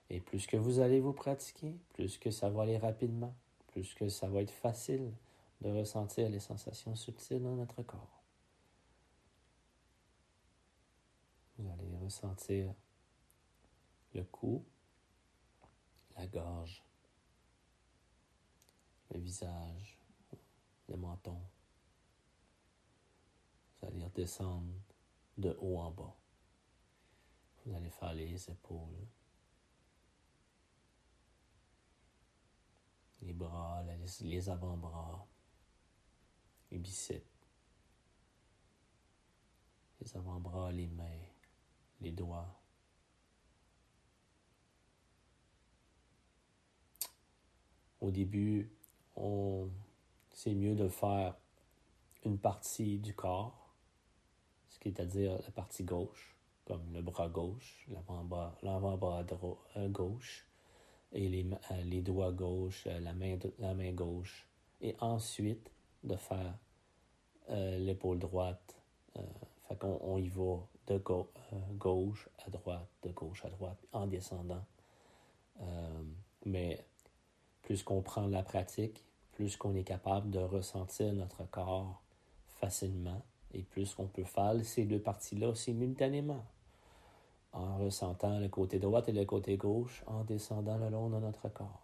Et 0.10 0.20
plus 0.20 0.46
que 0.46 0.58
vous 0.58 0.80
allez 0.80 1.00
vous 1.00 1.14
pratiquer, 1.14 1.76
plus 1.94 2.18
que 2.18 2.30
ça 2.30 2.50
va 2.50 2.64
aller 2.64 2.78
rapidement, 2.78 3.34
plus 3.68 3.94
que 3.94 4.10
ça 4.10 4.28
va 4.28 4.42
être 4.42 4.52
facile 4.52 5.12
de 5.62 5.70
ressentir 5.70 6.30
les 6.30 6.40
sensations 6.40 6.96
subtiles 6.96 7.42
dans 7.42 7.56
notre 7.56 7.82
corps. 7.84 8.23
Vous 11.58 11.70
allez 11.72 11.96
ressentir 11.98 12.74
le 14.14 14.24
cou, 14.24 14.64
la 16.16 16.28
gorge, 16.28 16.84
le 19.12 19.20
visage, 19.20 19.98
le 20.88 20.98
menton. 20.98 21.42
Vous 23.80 23.88
allez 23.88 24.04
redescendre 24.04 24.74
de 25.38 25.56
haut 25.60 25.80
en 25.80 25.92
bas. 25.92 26.16
Vous 27.66 27.74
allez 27.76 27.90
faire 27.90 28.14
les 28.14 28.50
épaules, 28.50 29.08
les 33.22 33.34
bras, 33.34 33.84
les, 34.22 34.50
avant-bras, 34.50 35.26
les 36.72 36.78
biceps, 36.78 37.26
les 40.02 40.18
avant-bras, 40.18 40.72
les 40.74 40.88
mains, 40.88 41.33
les 42.04 42.12
doigts. 42.12 42.48
Au 48.02 48.12
début, 48.12 48.70
on, 49.16 49.70
c'est 50.34 50.54
mieux 50.54 50.76
de 50.76 50.90
faire 50.90 51.38
une 52.26 52.38
partie 52.38 53.00
du 53.00 53.14
corps, 53.14 53.74
ce 54.68 54.78
qui 54.80 54.90
est 54.90 55.00
à 55.00 55.06
dire 55.06 55.42
la 55.42 55.52
partie 55.52 55.84
gauche, 55.84 56.36
comme 56.66 56.94
le 56.94 57.02
bras 57.02 57.30
gauche, 57.30 57.86
l'avant-bras, 57.90 58.56
l'avant-bras 58.62 59.26
euh, 59.78 59.88
gauche, 59.90 60.46
et 61.14 61.30
les, 61.30 61.46
euh, 61.72 61.84
les 61.84 62.02
doigts 62.02 62.32
gauche, 62.32 62.84
euh, 62.88 63.00
la 63.00 63.14
main, 63.14 63.38
la 63.60 63.74
main 63.74 63.94
gauche, 63.94 64.48
et 64.82 64.96
ensuite 65.00 65.72
de 66.04 66.16
faire 66.18 66.58
l'épaule 67.50 68.20
droite. 68.20 68.82
Fait 69.68 69.78
qu'on 69.78 70.00
on 70.02 70.18
y 70.18 70.30
va 70.30 70.58
de 70.88 70.96
euh, 70.96 71.24
gauche 71.78 72.30
à 72.46 72.50
droite, 72.50 72.88
de 73.04 73.10
gauche 73.10 73.46
à 73.46 73.50
droite, 73.50 73.78
en 73.92 74.08
descendant. 74.08 74.64
Euh, 75.62 76.04
mais 76.46 76.84
plus 77.62 77.84
qu'on 77.84 78.02
prend 78.02 78.28
la 78.28 78.44
pratique, 78.44 79.04
plus 79.34 79.56
qu'on 79.56 79.76
est 79.76 79.84
capable 79.84 80.30
de 80.30 80.40
ressentir 80.40 81.14
notre 81.14 81.44
corps 81.50 82.02
facilement 82.48 83.24
et 83.54 83.62
plus 83.62 83.94
qu'on 83.94 84.08
peut 84.08 84.24
faire 84.24 84.54
ces 84.64 84.86
deux 84.86 85.00
parties-là 85.00 85.56
simultanément 85.56 86.44
en 87.54 87.78
ressentant 87.78 88.40
le 88.40 88.50
côté 88.50 88.80
droit 88.80 89.04
et 89.08 89.12
le 89.12 89.26
côté 89.26 89.58
gauche 89.58 90.04
en 90.08 90.24
descendant 90.24 90.78
le 90.78 90.90
long 90.90 91.10
de 91.10 91.20
notre 91.20 91.50
corps. 91.50 91.84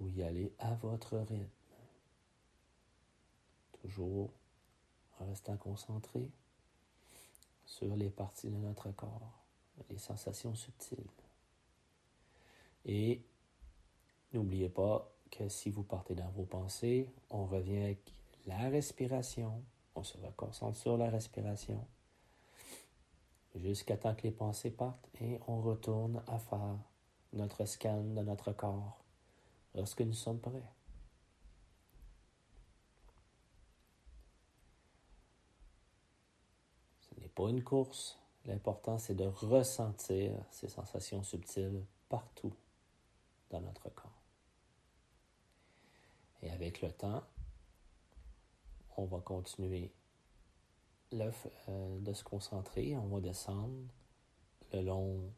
Vous 0.00 0.18
y 0.18 0.22
allez 0.22 0.52
à 0.58 0.74
votre 0.74 1.16
rythme. 1.18 1.46
Toujours 3.86 4.30
en 5.20 5.26
restant 5.26 5.56
concentré 5.56 6.28
sur 7.64 7.94
les 7.94 8.10
parties 8.10 8.50
de 8.50 8.56
notre 8.56 8.90
corps, 8.90 9.44
les 9.88 9.98
sensations 9.98 10.56
subtiles. 10.56 11.06
Et 12.84 13.22
n'oubliez 14.32 14.68
pas 14.68 15.08
que 15.30 15.48
si 15.48 15.70
vous 15.70 15.84
partez 15.84 16.16
dans 16.16 16.30
vos 16.30 16.44
pensées, 16.44 17.08
on 17.30 17.46
revient 17.46 17.84
avec 17.84 18.12
la 18.46 18.58
respiration, 18.70 19.62
on 19.94 20.02
se 20.02 20.16
concentre 20.36 20.76
sur 20.76 20.96
la 20.96 21.08
respiration 21.08 21.86
jusqu'à 23.54 23.96
temps 23.96 24.16
que 24.16 24.22
les 24.22 24.32
pensées 24.32 24.70
partent 24.70 25.08
et 25.20 25.38
on 25.46 25.60
retourne 25.60 26.24
à 26.26 26.40
faire 26.40 26.76
notre 27.32 27.64
scan 27.64 28.02
de 28.02 28.22
notre 28.22 28.52
corps 28.52 29.04
lorsque 29.76 30.02
nous 30.02 30.12
sommes 30.12 30.40
prêts. 30.40 30.75
Pas 37.36 37.50
une 37.50 37.62
course. 37.62 38.18
L'important, 38.46 38.98
c'est 38.98 39.14
de 39.14 39.26
ressentir 39.26 40.32
ces 40.50 40.68
sensations 40.68 41.22
subtiles 41.22 41.84
partout 42.08 42.54
dans 43.50 43.60
notre 43.60 43.90
corps. 43.90 44.22
Et 46.42 46.50
avec 46.50 46.80
le 46.80 46.90
temps, 46.90 47.22
on 48.96 49.04
va 49.04 49.20
continuer 49.20 49.92
euh, 51.12 52.00
de 52.00 52.12
se 52.14 52.24
concentrer. 52.24 52.96
On 52.96 53.08
va 53.08 53.20
descendre 53.20 53.84
le 54.72 54.80
long 54.80 55.30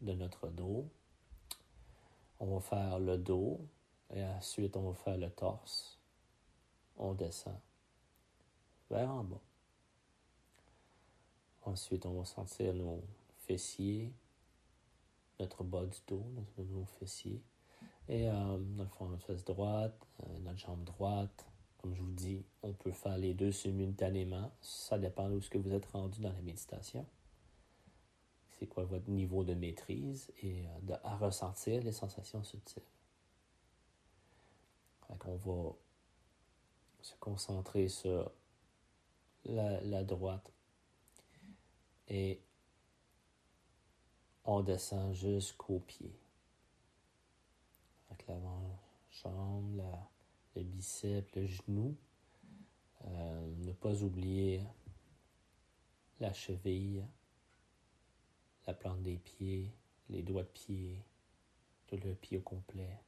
de 0.00 0.14
notre 0.14 0.48
dos. 0.48 0.88
On 2.40 2.54
va 2.54 2.60
faire 2.60 2.98
le 2.98 3.18
dos 3.18 3.60
et 4.10 4.24
ensuite 4.24 4.74
on 4.76 4.88
va 4.88 4.94
faire 4.94 5.18
le 5.18 5.30
torse. 5.30 5.98
On 6.96 7.12
descend 7.12 7.58
vers 8.90 9.10
en 9.10 9.24
bas. 9.24 9.45
Ensuite, 11.66 12.06
on 12.06 12.12
va 12.12 12.24
sentir 12.24 12.72
nos 12.74 13.02
fessiers, 13.38 14.12
notre 15.40 15.64
bas 15.64 15.84
du 15.84 15.98
dos, 16.06 16.24
nos, 16.58 16.84
fessiers. 17.00 17.42
Et 18.08 18.28
euh, 18.28 18.58
notre 18.76 19.16
fesse 19.26 19.44
droite, 19.44 20.06
euh, 20.22 20.38
notre 20.44 20.58
jambe 20.58 20.84
droite. 20.84 21.44
Comme 21.78 21.92
je 21.96 22.02
vous 22.02 22.12
dis, 22.12 22.44
on 22.62 22.72
peut 22.72 22.92
faire 22.92 23.18
les 23.18 23.34
deux 23.34 23.50
simultanément. 23.50 24.52
Ça 24.62 24.96
dépend 24.96 25.28
de 25.28 25.40
ce 25.40 25.50
que 25.50 25.58
vous 25.58 25.72
êtes 25.72 25.86
rendu 25.86 26.20
dans 26.20 26.32
la 26.32 26.40
méditation. 26.40 27.04
C'est 28.58 28.68
quoi 28.68 28.84
votre 28.84 29.10
niveau 29.10 29.42
de 29.42 29.54
maîtrise 29.54 30.30
et 30.44 30.68
euh, 30.68 30.78
de, 30.82 30.94
à 31.02 31.16
ressentir 31.16 31.82
les 31.82 31.92
sensations 31.92 32.44
subtiles. 32.44 32.82
Qu'on 35.00 35.36
va 35.36 35.72
se 37.02 37.14
concentrer 37.18 37.88
sur 37.88 38.30
la 39.44 40.04
droite 40.04 40.52
et 42.08 42.40
on 44.44 44.62
descend 44.62 45.12
jusqu'au 45.12 45.80
pied. 45.80 46.18
Avec 48.10 48.26
l'avant-jambe, 48.28 49.76
la- 49.76 50.08
le 50.54 50.62
biceps, 50.62 51.34
le 51.34 51.46
genou. 51.46 51.96
Euh, 53.04 53.56
ne 53.58 53.72
pas 53.72 54.02
oublier 54.02 54.62
la 56.18 56.32
cheville, 56.32 57.04
la 58.66 58.74
plante 58.74 59.02
des 59.02 59.18
pieds, 59.18 59.70
les 60.08 60.22
doigts 60.22 60.42
de 60.42 60.48
pied, 60.48 61.04
tout 61.86 61.98
le 62.02 62.14
pied 62.14 62.38
au 62.38 62.42
complet. 62.42 62.98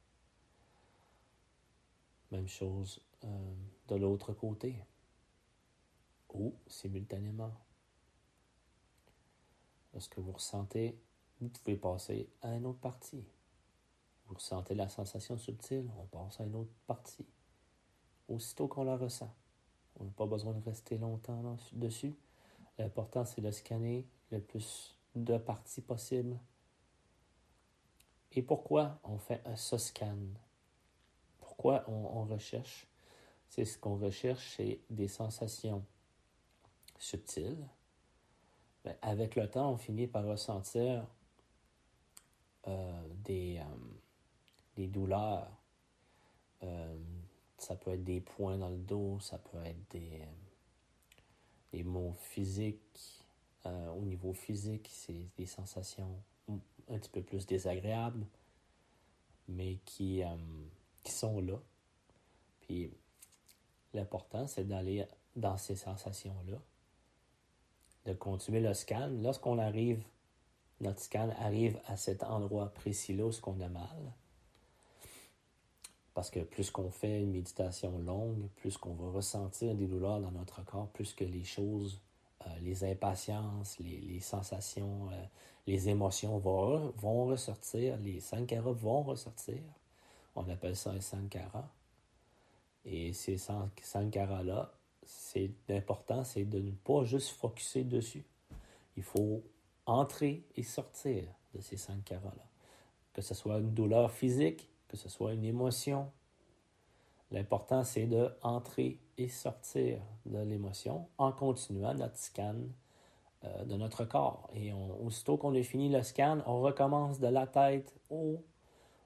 Même 2.31 2.47
chose 2.47 3.01
euh, 3.23 3.55
de 3.87 3.95
l'autre 3.95 4.33
côté. 4.33 4.75
Ou 6.33 6.53
simultanément. 6.67 7.51
Lorsque 9.93 10.19
vous 10.19 10.31
ressentez, 10.31 10.99
vous 11.39 11.49
pouvez 11.49 11.77
passer 11.77 12.29
à 12.41 12.55
une 12.55 12.65
autre 12.65 12.79
partie? 12.79 13.25
Vous 14.25 14.35
ressentez 14.35 14.75
la 14.75 14.89
sensation 14.89 15.37
subtile, 15.37 15.89
on 15.97 16.05
passe 16.05 16.39
à 16.39 16.43
une 16.43 16.55
autre 16.55 16.73
partie. 16.85 17.25
Aussitôt 18.27 18.67
qu'on 18.67 18.83
la 18.83 18.97
ressent. 18.97 19.33
On 19.99 20.05
n'a 20.05 20.11
pas 20.11 20.27
besoin 20.27 20.53
de 20.53 20.63
rester 20.63 20.97
longtemps 20.97 21.57
dessus. 21.73 22.15
L'important, 22.77 23.25
c'est 23.25 23.41
de 23.41 23.51
scanner 23.51 24.07
le 24.31 24.39
plus 24.39 24.95
de 25.15 25.37
parties 25.37 25.81
possible. 25.81 26.39
Et 28.31 28.43
pourquoi 28.43 28.99
on 29.03 29.17
fait 29.17 29.41
un 29.45 29.55
ce 29.55 29.77
scan? 29.77 30.17
Pourquoi 31.39 31.83
on, 31.87 32.19
on 32.19 32.25
recherche? 32.25 32.87
C'est 33.47 33.65
ce 33.65 33.79
qu'on 33.79 33.97
recherche, 33.97 34.55
c'est 34.57 34.79
des 34.91 35.07
sensations 35.07 35.83
subtiles. 36.99 37.67
Ben, 38.89 38.95
avec 39.03 39.35
le 39.35 39.47
temps, 39.47 39.73
on 39.73 39.77
finit 39.77 40.07
par 40.07 40.25
ressentir 40.25 41.05
euh, 42.67 43.01
des, 43.23 43.59
euh, 43.59 43.63
des 44.75 44.87
douleurs. 44.87 45.47
Euh, 46.63 46.97
ça 47.59 47.75
peut 47.75 47.91
être 47.91 48.03
des 48.03 48.19
points 48.19 48.57
dans 48.57 48.69
le 48.69 48.77
dos, 48.79 49.19
ça 49.19 49.37
peut 49.37 49.63
être 49.63 49.91
des, 49.91 50.23
des 51.71 51.83
maux 51.83 52.15
physiques. 52.17 52.79
Au 53.65 54.03
niveau 54.05 54.33
physique, 54.33 54.89
c'est 54.91 55.27
des 55.37 55.45
sensations 55.45 56.23
un 56.49 56.97
petit 56.97 57.09
peu 57.09 57.21
plus 57.21 57.45
désagréables, 57.45 58.25
mais 59.47 59.75
qui, 59.85 60.23
qui 61.03 61.11
sont 61.11 61.41
là. 61.41 61.59
Puis 62.61 62.91
l'important, 63.93 64.47
c'est 64.47 64.63
d'aller 64.63 65.05
dans 65.35 65.57
ces 65.57 65.75
sensations-là, 65.75 66.57
de 68.05 68.13
continuer 68.13 68.59
le 68.59 68.73
scan. 68.73 69.09
Lorsqu'on 69.21 69.57
arrive, 69.57 70.03
notre 70.81 71.01
scan 71.01 71.29
arrive 71.39 71.79
à 71.87 71.97
cet 71.97 72.23
endroit 72.23 72.73
précis-là 72.73 73.25
où 73.25 73.31
on 73.45 73.59
a 73.61 73.69
mal. 73.69 74.13
Parce 76.13 76.29
que 76.29 76.39
plus 76.39 76.71
qu'on 76.71 76.91
fait 76.91 77.21
une 77.21 77.31
méditation 77.31 77.97
longue, 77.99 78.47
plus 78.57 78.77
qu'on 78.77 78.93
va 78.93 79.11
ressentir 79.11 79.75
des 79.75 79.87
douleurs 79.87 80.19
dans 80.19 80.31
notre 80.31 80.63
corps, 80.65 80.87
plus 80.89 81.13
que 81.13 81.23
les 81.23 81.43
choses, 81.43 81.99
euh, 82.45 82.49
les 82.61 82.83
impatiences, 82.83 83.77
les, 83.79 84.19
sensations, 84.19 85.09
euh, 85.11 85.23
les 85.67 85.89
émotions 85.89 86.37
vont, 86.37 86.93
vont 86.97 87.25
ressortir, 87.25 87.97
les 87.97 88.19
sankaras 88.19 88.71
vont 88.71 89.03
ressortir. 89.03 89.59
On 90.35 90.47
appelle 90.49 90.75
ça 90.75 90.91
un 90.91 91.01
sankara. 91.01 91.69
Et 92.85 93.13
ces 93.13 93.37
san- 93.37 93.69
sankaras-là, 93.81 94.71
c'est 95.03 95.51
important, 95.69 96.23
c'est 96.23 96.45
de 96.45 96.59
ne 96.59 96.71
pas 96.71 97.03
juste 97.03 97.29
focuser 97.29 97.83
dessus. 97.83 98.25
Il 98.97 99.03
faut 99.03 99.43
entrer 99.85 100.43
et 100.55 100.63
sortir 100.63 101.23
de 101.53 101.61
ces 101.61 101.77
sankaras-là. 101.77 102.45
Que 103.13 103.21
ce 103.21 103.33
soit 103.33 103.57
une 103.59 103.73
douleur 103.73 104.11
physique, 104.11 104.69
que 104.87 104.97
ce 104.97 105.09
soit 105.09 105.33
une 105.33 105.45
émotion, 105.45 106.11
L'important, 107.31 107.83
c'est 107.83 108.07
de 108.07 108.31
entrer 108.41 108.99
et 109.17 109.27
sortir 109.27 109.99
de 110.25 110.39
l'émotion 110.39 111.07
en 111.17 111.31
continuant 111.31 111.93
notre 111.93 112.17
scan 112.17 112.55
euh, 113.43 113.65
de 113.65 113.75
notre 113.75 114.03
corps. 114.05 114.49
Et 114.55 114.73
aussitôt 114.73 115.37
qu'on 115.37 115.53
a 115.53 115.61
fini 115.61 115.89
le 115.89 116.01
scan, 116.01 116.41
on 116.47 116.61
recommence 116.61 117.19
de 117.19 117.27
la 117.27 117.45
tête 117.45 117.93
au, 118.09 118.43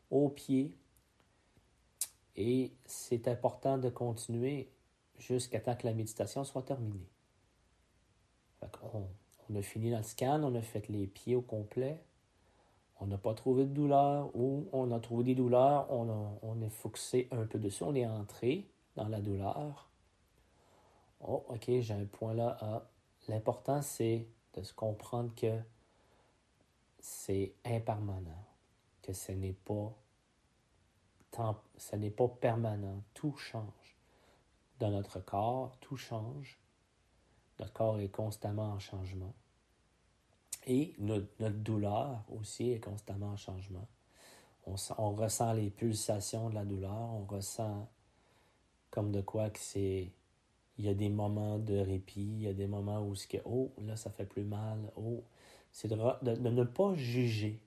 au 0.09 0.29
pied. 0.29 0.73
Et 2.37 2.71
c'est 2.85 3.27
important 3.27 3.77
de 3.77 3.89
continuer 3.89 4.69
jusqu'à 5.27 5.59
temps 5.59 5.75
que 5.75 5.87
la 5.87 5.93
méditation 5.93 6.43
soit 6.43 6.63
terminée. 6.63 7.07
on, 8.93 9.07
on 9.49 9.55
a 9.55 9.61
fini 9.61 9.91
notre 9.91 10.07
scan, 10.07 10.43
on 10.43 10.55
a 10.55 10.61
fait 10.61 10.87
les 10.89 11.07
pieds 11.07 11.35
au 11.35 11.41
complet 11.41 11.99
on 13.03 13.07
n'a 13.07 13.17
pas 13.17 13.33
trouvé 13.33 13.65
de 13.65 13.73
douleur 13.73 14.33
ou 14.33 14.69
on 14.71 14.89
a 14.91 14.99
trouvé 14.99 15.25
des 15.25 15.35
douleurs, 15.35 15.91
on, 15.91 16.61
est 16.61 16.69
focusé 16.69 17.27
un 17.31 17.45
peu 17.45 17.59
dessus, 17.59 17.83
on 17.83 17.95
est 17.95 18.05
entré 18.05 18.65
dans 18.95 19.09
la 19.09 19.19
douleur. 19.19 19.89
Oh, 21.19 21.43
ok, 21.49 21.65
j'ai 21.67 21.93
un 21.93 22.05
point 22.05 22.33
là. 22.33 22.57
Ah. 22.61 22.83
L'important, 23.27 23.81
c'est 23.81 24.25
de 24.53 24.63
se 24.63 24.73
comprendre 24.73 25.35
que 25.35 25.59
c'est 26.99 27.53
impermanent, 27.65 28.45
que 29.01 29.11
ce 29.11 29.33
n'est 29.33 29.53
pas 29.53 29.93
ce 31.77 31.95
n'est 31.95 32.11
pas 32.11 32.27
permanent, 32.27 33.01
tout 33.15 33.35
change. 33.35 33.82
Dans 34.83 34.91
notre 34.91 35.21
corps, 35.21 35.77
tout 35.79 35.95
change. 35.95 36.59
Notre 37.57 37.71
corps 37.71 38.01
est 38.01 38.09
constamment 38.09 38.73
en 38.73 38.79
changement. 38.79 39.33
Et 40.67 40.93
notre, 40.97 41.29
douleur 41.51 42.25
aussi 42.27 42.71
est 42.71 42.81
constamment 42.81 43.27
en 43.27 43.37
changement. 43.37 43.87
On, 44.65 44.75
ressent 45.13 45.53
les 45.53 45.69
pulsations 45.69 46.49
de 46.49 46.55
la 46.55 46.65
douleur, 46.65 47.13
on 47.13 47.23
ressent 47.23 47.89
comme 48.91 49.13
de 49.13 49.21
quoi 49.21 49.49
que 49.51 49.59
c'est. 49.59 50.11
Il 50.77 50.83
y 50.83 50.89
a 50.89 50.93
des 50.93 51.07
moments 51.07 51.59
de 51.59 51.77
répit, 51.77 52.19
il 52.19 52.41
y 52.41 52.47
a 52.49 52.53
des 52.53 52.67
moments 52.67 53.07
où 53.07 53.15
ce 53.15 53.25
que, 53.25 53.37
oh, 53.45 53.71
là, 53.77 53.95
ça 53.95 54.09
fait 54.09 54.25
plus 54.25 54.43
mal, 54.43 54.91
oh. 54.97 55.23
C'est 55.71 55.87
de, 55.87 55.95
ne 55.95 56.63
pas 56.65 56.93
juger 56.95 57.61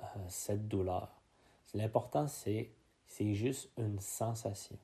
euh, 0.00 0.04
cette 0.30 0.66
douleur. 0.66 1.20
L'important, 1.74 2.26
c'est, 2.26 2.70
c'est 3.06 3.34
juste 3.34 3.68
une 3.76 4.00
sensation. 4.00 4.78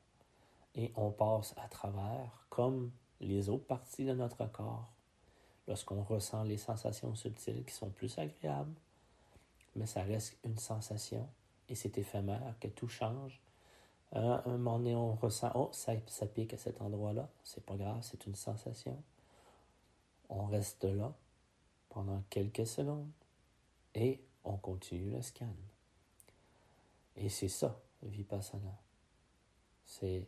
Et 0.74 0.92
on 0.96 1.10
passe 1.10 1.54
à 1.56 1.68
travers, 1.68 2.46
comme 2.48 2.90
les 3.20 3.48
autres 3.48 3.66
parties 3.66 4.04
de 4.04 4.14
notre 4.14 4.46
corps, 4.46 4.88
lorsqu'on 5.68 6.02
ressent 6.02 6.42
les 6.44 6.56
sensations 6.56 7.14
subtiles 7.14 7.64
qui 7.64 7.74
sont 7.74 7.90
plus 7.90 8.18
agréables, 8.18 8.74
mais 9.76 9.86
ça 9.86 10.02
reste 10.02 10.36
une 10.44 10.58
sensation 10.58 11.28
et 11.68 11.74
c'est 11.74 11.96
éphémère, 11.98 12.54
que 12.60 12.68
tout 12.68 12.88
change. 12.88 13.40
un 14.12 14.42
moment 14.46 14.78
donné, 14.78 14.94
on 14.96 15.14
ressent, 15.14 15.52
oh, 15.54 15.68
ça, 15.72 15.92
ça 16.08 16.26
pique 16.26 16.54
à 16.54 16.58
cet 16.58 16.80
endroit-là, 16.80 17.28
c'est 17.44 17.64
pas 17.64 17.76
grave, 17.76 18.00
c'est 18.02 18.26
une 18.26 18.34
sensation. 18.34 19.00
On 20.28 20.46
reste 20.46 20.84
là 20.84 21.12
pendant 21.88 22.22
quelques 22.30 22.66
secondes 22.66 23.10
et 23.94 24.20
on 24.44 24.56
continue 24.56 25.10
le 25.10 25.22
scan. 25.22 25.54
Et 27.16 27.28
c'est 27.28 27.48
ça, 27.48 27.78
Vipassana. 28.02 28.76
C'est 29.84 30.26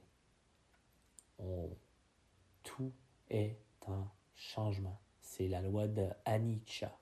tout 2.62 2.92
est 3.30 3.58
en 3.86 4.06
changement 4.34 5.02
c'est 5.32 5.48
la 5.48 5.62
loi 5.62 5.88
de 5.88 6.08
Anicca. 6.26 6.94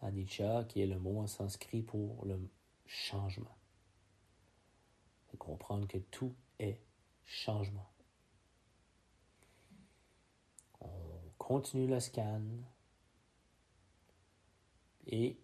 Anicca, 0.00 0.64
qui 0.64 0.80
est 0.80 0.86
le 0.86 0.98
mot 0.98 1.20
en 1.20 1.26
sanskrit 1.26 1.82
pour 1.82 2.24
le 2.24 2.40
changement. 2.86 3.56
Comprendre 5.38 5.86
que 5.86 5.98
tout 5.98 6.34
est 6.58 6.80
changement. 7.24 7.90
On 10.80 10.88
continue 11.36 11.86
le 11.86 12.00
scan 12.00 12.42
et 15.06 15.36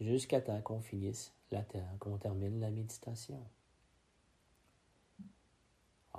jusqu'à 0.00 0.40
temps 0.40 0.60
qu'on 0.62 0.80
finisse 0.80 1.34
la 1.50 1.62
terre, 1.62 1.90
qu'on 1.98 2.16
termine 2.16 2.60
la 2.60 2.70
méditation. 2.70 3.42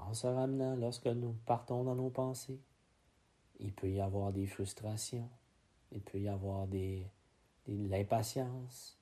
En 0.06 0.14
se 0.14 0.28
ramenant 0.28 0.76
lorsque 0.76 1.08
nous 1.08 1.34
partons 1.46 1.84
dans 1.84 1.96
nos 1.96 2.10
pensées, 2.10 2.60
il 3.60 3.74
peut 3.74 3.90
y 3.90 4.00
avoir 4.00 4.32
des 4.32 4.46
frustrations, 4.46 5.30
il 5.92 6.02
peut 6.02 6.20
y 6.20 6.28
avoir 6.28 6.68
de 6.68 7.02
l'impatience, 7.68 8.98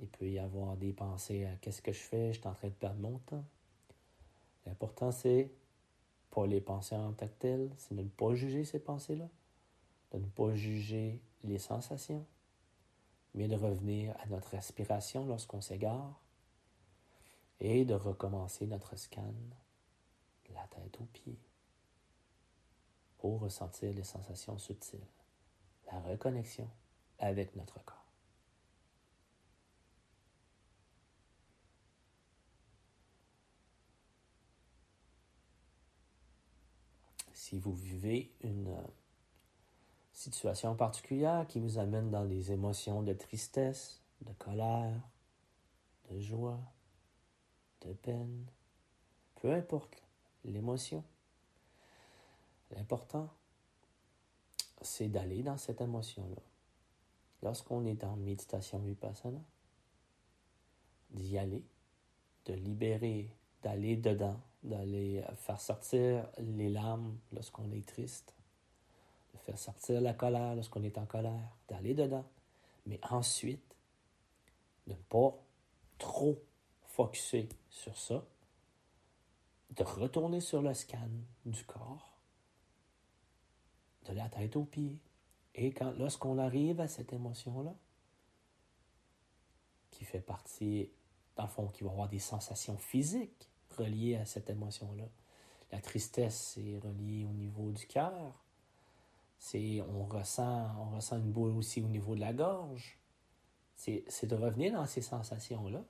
il 0.00 0.08
peut 0.08 0.28
y 0.28 0.38
avoir 0.38 0.76
des 0.76 0.92
pensées 0.92 1.44
à 1.44 1.56
qu'est-ce 1.56 1.82
que 1.82 1.92
je 1.92 2.00
fais, 2.00 2.32
je 2.32 2.38
suis 2.38 2.48
en 2.48 2.54
train 2.54 2.68
de 2.68 2.72
perdre 2.74 3.00
mon 3.00 3.18
temps. 3.18 3.44
L'important, 4.66 5.10
c'est 5.10 5.50
pas 6.30 6.46
les 6.46 6.60
pensées 6.60 6.96
en 6.96 7.12
tant 7.12 7.26
que 7.26 7.38
telles, 7.38 7.70
c'est 7.76 7.94
de 7.94 8.02
ne 8.02 8.08
pas 8.08 8.34
juger 8.34 8.64
ces 8.64 8.78
pensées-là, 8.78 9.28
de 10.12 10.18
ne 10.18 10.26
pas 10.26 10.54
juger 10.54 11.20
les 11.44 11.58
sensations, 11.58 12.24
mais 13.34 13.48
de 13.48 13.56
revenir 13.56 14.14
à 14.20 14.26
notre 14.26 14.50
respiration 14.50 15.26
lorsqu'on 15.26 15.60
s'égare 15.60 16.20
et 17.60 17.84
de 17.84 17.94
recommencer 17.94 18.66
notre 18.66 18.96
scan 18.96 19.34
la 20.54 20.66
tête 20.68 21.00
aux 21.00 21.06
pieds 21.06 21.38
pour 23.18 23.40
ressentir 23.40 23.92
les 23.92 24.04
sensations 24.04 24.58
subtiles, 24.58 25.06
la 25.90 26.00
reconnexion 26.00 26.68
avec 27.18 27.54
notre 27.56 27.82
corps. 27.84 27.96
Si 37.32 37.58
vous 37.58 37.74
vivez 37.74 38.30
une 38.42 38.76
situation 40.12 40.74
particulière 40.74 41.46
qui 41.46 41.60
vous 41.60 41.78
amène 41.78 42.10
dans 42.10 42.26
des 42.26 42.52
émotions 42.52 43.02
de 43.02 43.14
tristesse, 43.14 44.02
de 44.20 44.32
colère, 44.34 45.00
de 46.10 46.20
joie, 46.20 46.60
de 47.82 47.92
peine, 47.92 48.46
peu 49.36 49.52
importe 49.52 50.02
l'émotion, 50.50 51.04
L'important, 52.76 53.28
c'est 54.82 55.08
d'aller 55.08 55.42
dans 55.42 55.56
cette 55.56 55.80
émotion-là. 55.80 56.42
Lorsqu'on 57.42 57.86
est 57.86 58.04
en 58.04 58.16
méditation 58.16 58.78
vipassana, 58.78 59.40
d'y 61.10 61.38
aller, 61.38 61.64
de 62.44 62.54
libérer, 62.54 63.30
d'aller 63.62 63.96
dedans, 63.96 64.38
d'aller 64.62 65.24
faire 65.36 65.60
sortir 65.60 66.28
les 66.38 66.68
larmes 66.68 67.16
lorsqu'on 67.32 67.70
est 67.72 67.86
triste, 67.86 68.34
de 69.32 69.38
faire 69.38 69.58
sortir 69.58 70.00
la 70.00 70.12
colère 70.12 70.54
lorsqu'on 70.54 70.82
est 70.82 70.98
en 70.98 71.06
colère, 71.06 71.56
d'aller 71.68 71.94
dedans. 71.94 72.24
Mais 72.86 73.00
ensuite, 73.10 73.76
de 74.86 74.92
ne 74.92 74.98
pas 74.98 75.34
trop 75.98 76.42
focuser 76.82 77.48
sur 77.70 77.96
ça, 77.96 78.24
de 79.78 79.84
retourner 79.84 80.40
sur 80.40 80.60
le 80.60 80.74
scan 80.74 81.08
du 81.46 81.64
corps 81.64 82.18
de 84.06 84.12
la 84.12 84.28
tête 84.28 84.56
aux 84.56 84.64
pieds. 84.64 84.98
Et 85.54 85.72
lorsqu'on 85.98 86.38
arrive 86.38 86.80
à 86.80 86.88
cette 86.88 87.12
émotion-là, 87.12 87.74
qui 89.90 90.04
fait 90.04 90.20
partie, 90.20 90.90
dans 91.36 91.44
le 91.44 91.48
fond, 91.48 91.68
qui 91.68 91.84
va 91.84 91.90
avoir 91.90 92.08
des 92.08 92.18
sensations 92.18 92.76
physiques 92.76 93.48
reliées 93.76 94.16
à 94.16 94.24
cette 94.24 94.50
émotion-là. 94.50 95.04
La 95.72 95.80
tristesse, 95.80 96.54
c'est 96.54 96.78
relié 96.78 97.24
au 97.24 97.32
niveau 97.32 97.70
du 97.72 97.86
cœur. 97.86 98.34
C'est, 99.38 99.80
on 99.82 100.04
ressent, 100.04 100.70
on 100.78 100.96
ressent 100.96 101.18
une 101.18 101.30
boule 101.30 101.56
aussi 101.56 101.82
au 101.82 101.88
niveau 101.88 102.14
de 102.14 102.20
la 102.20 102.32
gorge. 102.32 102.98
C'est, 103.76 104.04
c'est 104.08 104.26
de 104.26 104.34
revenir 104.34 104.72
dans 104.72 104.86
ces 104.86 105.02
sensations-là. 105.02 105.84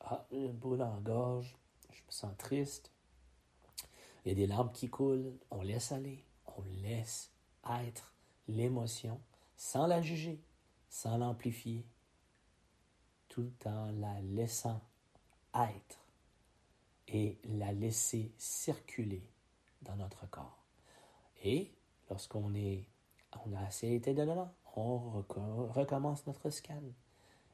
Ah, 0.00 0.26
une 0.30 0.52
boule 0.52 0.82
en 0.82 1.00
gorge, 1.00 1.56
je 1.90 2.00
me 2.00 2.10
sens 2.10 2.32
triste. 2.38 2.90
Il 4.28 4.32
y 4.32 4.42
a 4.42 4.46
des 4.46 4.46
larmes 4.46 4.70
qui 4.72 4.90
coulent, 4.90 5.32
on 5.50 5.62
laisse 5.62 5.90
aller, 5.90 6.22
on 6.58 6.62
laisse 6.82 7.32
être 7.80 8.12
l'émotion 8.46 9.18
sans 9.56 9.86
la 9.86 10.02
juger, 10.02 10.38
sans 10.90 11.16
l'amplifier, 11.16 11.86
tout 13.30 13.54
en 13.64 13.90
la 13.92 14.20
laissant 14.20 14.82
être 15.54 16.04
et 17.06 17.38
la 17.44 17.72
laisser 17.72 18.30
circuler 18.36 19.26
dans 19.80 19.96
notre 19.96 20.28
corps. 20.28 20.62
Et 21.42 21.72
lorsqu'on 22.10 22.54
est, 22.54 22.84
on 23.46 23.54
a 23.54 23.60
assez 23.60 23.94
été 23.94 24.12
de 24.12 24.24
là, 24.24 24.52
on 24.76 25.24
recommence 25.70 26.26
notre 26.26 26.50
scan. 26.50 26.82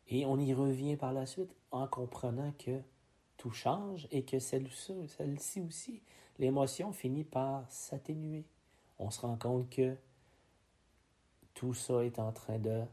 Et 0.09 0.27
on 0.27 0.41
y 0.41 0.53
revient 0.53 0.97
par 0.97 1.13
la 1.13 1.27
suite 1.27 1.55
en 1.71 1.87
comprenant 1.87 2.51
que 2.59 2.83
tout 3.37 3.51
change 3.51 4.09
et 4.11 4.25
que 4.25 4.39
celle-ci 4.39 5.61
aussi, 5.61 6.03
l'émotion 6.39 6.93
finit 6.93 7.25
par 7.25 7.71
s'atténuer 7.71 8.45
on 8.99 9.11
se 9.11 9.21
rend 9.21 9.37
compte 9.37 9.69
que 9.71 9.97
tout 11.55 11.75
ça 11.75 12.05
est 12.05 12.19
en 12.19 12.33
train 12.33 12.59
de 12.59 12.85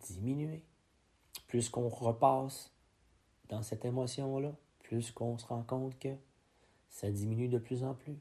diminuer. 0.00 0.62
Plus 1.46 1.68
qu'on 1.68 1.88
repasse 1.88 2.70
dans 3.48 3.62
cette 3.62 3.84
émotion-là, 3.84 4.52
plus 4.80 5.10
qu'on 5.10 5.38
se 5.38 5.46
rend 5.46 5.62
compte 5.62 5.98
que 5.98 6.14
ça 6.90 7.10
diminue 7.10 7.48
de 7.48 7.58
plus 7.58 7.84
en 7.84 7.94
plus, 7.94 8.18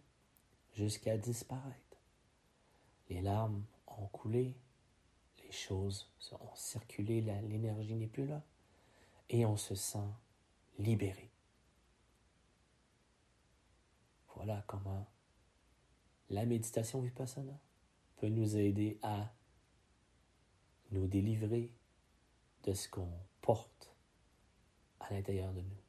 jusqu'à 0.74 1.18
disparaître. 1.18 1.76
Les 3.10 3.22
larmes 3.22 3.64
ont 3.88 4.08
coulé, 4.08 4.56
les 5.44 5.52
choses 5.52 6.10
ont 6.32 6.56
circulé, 6.56 7.22
l'énergie 7.22 7.96
n'est 7.96 8.08
plus 8.08 8.26
là, 8.26 8.42
et 9.30 9.46
on 9.46 9.58
se 9.58 9.76
sent 9.76 10.00
libéré. 10.80 11.30
Voilà 14.38 14.64
comment 14.68 15.08
la 16.30 16.46
méditation 16.46 17.02
vipassana 17.02 17.60
peut 18.18 18.30
nous 18.30 18.56
aider 18.56 19.00
à 19.02 19.34
nous 20.92 21.08
délivrer 21.08 21.74
de 22.64 22.74
ce 22.74 22.88
qu'on 22.88 23.10
porte 23.42 23.96
à 25.00 25.12
l'intérieur 25.12 25.52
de 25.54 25.62
nous. 25.62 25.82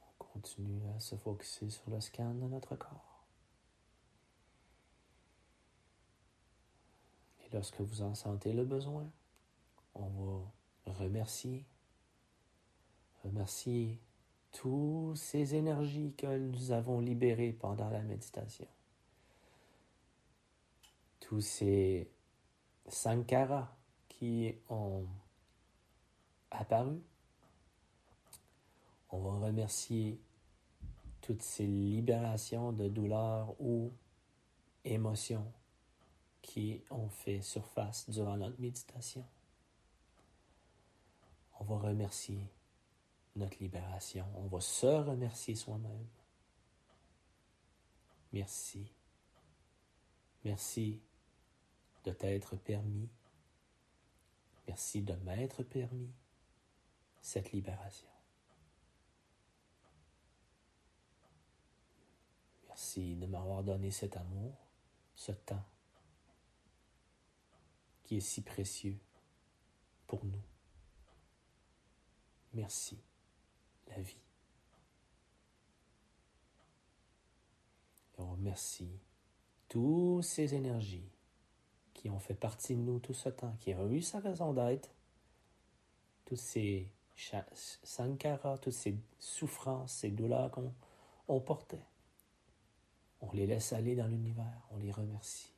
On 0.00 0.24
continue 0.24 0.82
à 0.96 0.98
se 0.98 1.14
focuser 1.14 1.70
sur 1.70 1.88
le 1.90 2.00
scan 2.00 2.34
de 2.34 2.48
notre 2.48 2.74
corps. 2.74 3.13
Lorsque 7.54 7.80
vous 7.80 8.02
en 8.02 8.14
sentez 8.14 8.52
le 8.52 8.64
besoin, 8.64 9.08
on 9.94 10.08
va 10.08 10.92
remercier, 10.92 11.64
remercier 13.22 13.98
toutes 14.50 15.16
ces 15.16 15.54
énergies 15.54 16.12
que 16.18 16.36
nous 16.36 16.72
avons 16.72 17.00
libérées 17.00 17.52
pendant 17.52 17.88
la 17.88 18.02
méditation. 18.02 18.66
Tous 21.20 21.40
ces 21.40 22.10
sankaras 22.88 23.72
qui 24.08 24.54
ont 24.68 25.06
apparu. 26.50 27.00
On 29.10 29.20
va 29.20 29.46
remercier 29.46 30.20
toutes 31.20 31.42
ces 31.42 31.66
libérations 31.66 32.72
de 32.72 32.88
douleurs 32.88 33.54
ou 33.60 33.92
émotions 34.84 35.46
qui 36.44 36.82
ont 36.90 37.08
fait 37.08 37.40
surface 37.40 38.08
durant 38.10 38.36
notre 38.36 38.60
méditation. 38.60 39.26
On 41.58 41.64
va 41.64 41.78
remercier 41.78 42.46
notre 43.34 43.58
libération. 43.60 44.26
On 44.36 44.46
va 44.46 44.60
se 44.60 44.86
remercier 44.86 45.54
soi-même. 45.54 46.06
Merci. 48.32 48.92
Merci 50.44 51.00
de 52.04 52.12
t'être 52.12 52.56
permis. 52.56 53.08
Merci 54.68 55.00
de 55.00 55.14
m'être 55.14 55.62
permis 55.62 56.12
cette 57.22 57.52
libération. 57.52 58.08
Merci 62.68 63.16
de 63.16 63.26
m'avoir 63.26 63.62
donné 63.62 63.90
cet 63.90 64.16
amour, 64.18 64.54
ce 65.14 65.32
temps 65.32 65.64
qui 68.04 68.18
est 68.18 68.20
si 68.20 68.42
précieux 68.42 68.98
pour 70.06 70.24
nous. 70.24 70.42
Merci 72.52 72.98
la 73.88 74.00
vie. 74.00 74.16
Et 78.16 78.20
on 78.20 78.32
remercie 78.32 79.00
toutes 79.68 80.22
ces 80.22 80.54
énergies 80.54 81.08
qui 81.94 82.10
ont 82.10 82.18
fait 82.18 82.34
partie 82.34 82.76
de 82.76 82.80
nous 82.80 83.00
tout 83.00 83.14
ce 83.14 83.28
temps, 83.28 83.56
qui 83.60 83.74
ont 83.74 83.90
eu 83.90 84.02
sa 84.02 84.20
raison 84.20 84.52
d'être, 84.52 84.90
toutes 86.24 86.38
ces 86.38 86.88
sankaras, 87.82 88.58
toutes 88.58 88.72
ces 88.72 88.96
souffrances, 89.18 89.92
ces 89.92 90.10
douleurs 90.10 90.50
qu'on 90.50 91.40
portait. 91.40 91.84
On 93.20 93.32
les 93.32 93.46
laisse 93.46 93.72
aller 93.72 93.96
dans 93.96 94.06
l'univers, 94.06 94.66
on 94.70 94.76
les 94.76 94.92
remercie. 94.92 95.53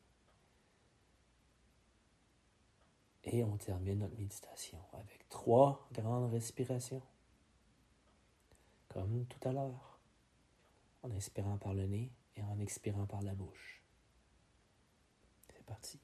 Et 3.27 3.45
on 3.45 3.57
termine 3.57 3.99
notre 3.99 4.17
méditation 4.17 4.79
avec 4.93 5.29
trois 5.29 5.89
grandes 5.93 6.31
respirations 6.33 7.03
comme 8.89 9.27
tout 9.27 9.49
à 9.49 9.53
l'heure, 9.53 9.99
en 11.03 11.11
inspirant 11.11 11.59
par 11.59 11.75
le 11.75 11.87
nez 11.87 12.11
et 12.37 12.43
en 12.43 12.59
expirant 12.61 13.05
par 13.05 13.21
la 13.21 13.35
bouche. 13.35 13.83
C'est 15.53 15.65
parti. 15.67 16.01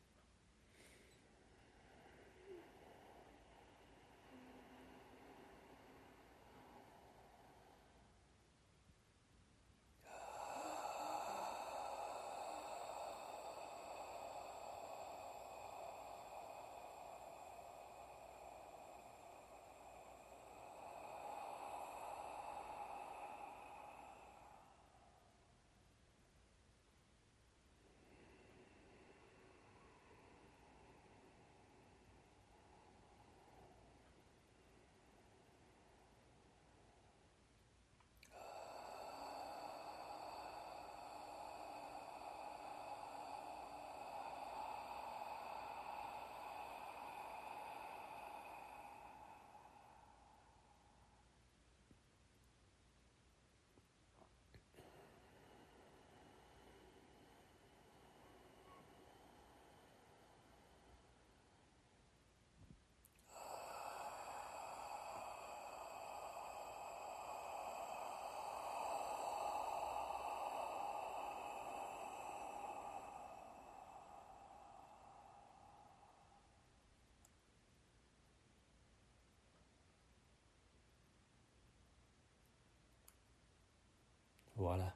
Voilà. 84.62 84.94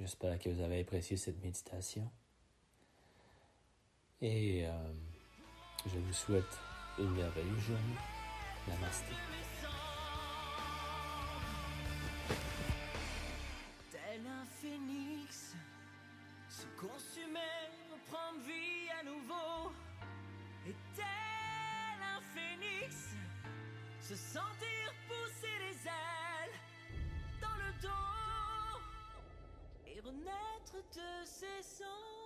J'espère 0.00 0.38
que 0.38 0.48
vous 0.48 0.62
avez 0.62 0.80
apprécié 0.80 1.18
cette 1.18 1.42
méditation. 1.42 2.10
Et 4.22 4.66
euh, 4.66 4.94
je 5.84 5.98
vous 5.98 6.12
souhaite 6.14 6.58
une 6.98 7.10
merveilleuse 7.10 7.60
journée. 7.60 7.98
Namaste. 8.66 9.04
Tel 13.92 14.26
un 14.26 14.46
phénix, 14.46 15.54
se 16.48 16.66
consumer, 16.80 17.38
reprendre 17.92 18.40
vie 18.46 18.88
à 18.98 19.04
nouveau. 19.04 19.70
Et 20.66 20.74
tel 20.96 21.04
un 22.16 22.22
phénix, 22.34 23.16
se 24.00 24.14
sentir 24.16 24.93
renaître 30.04 30.76
de 30.94 31.24
ses 31.24 31.62
cendres. 31.62 32.23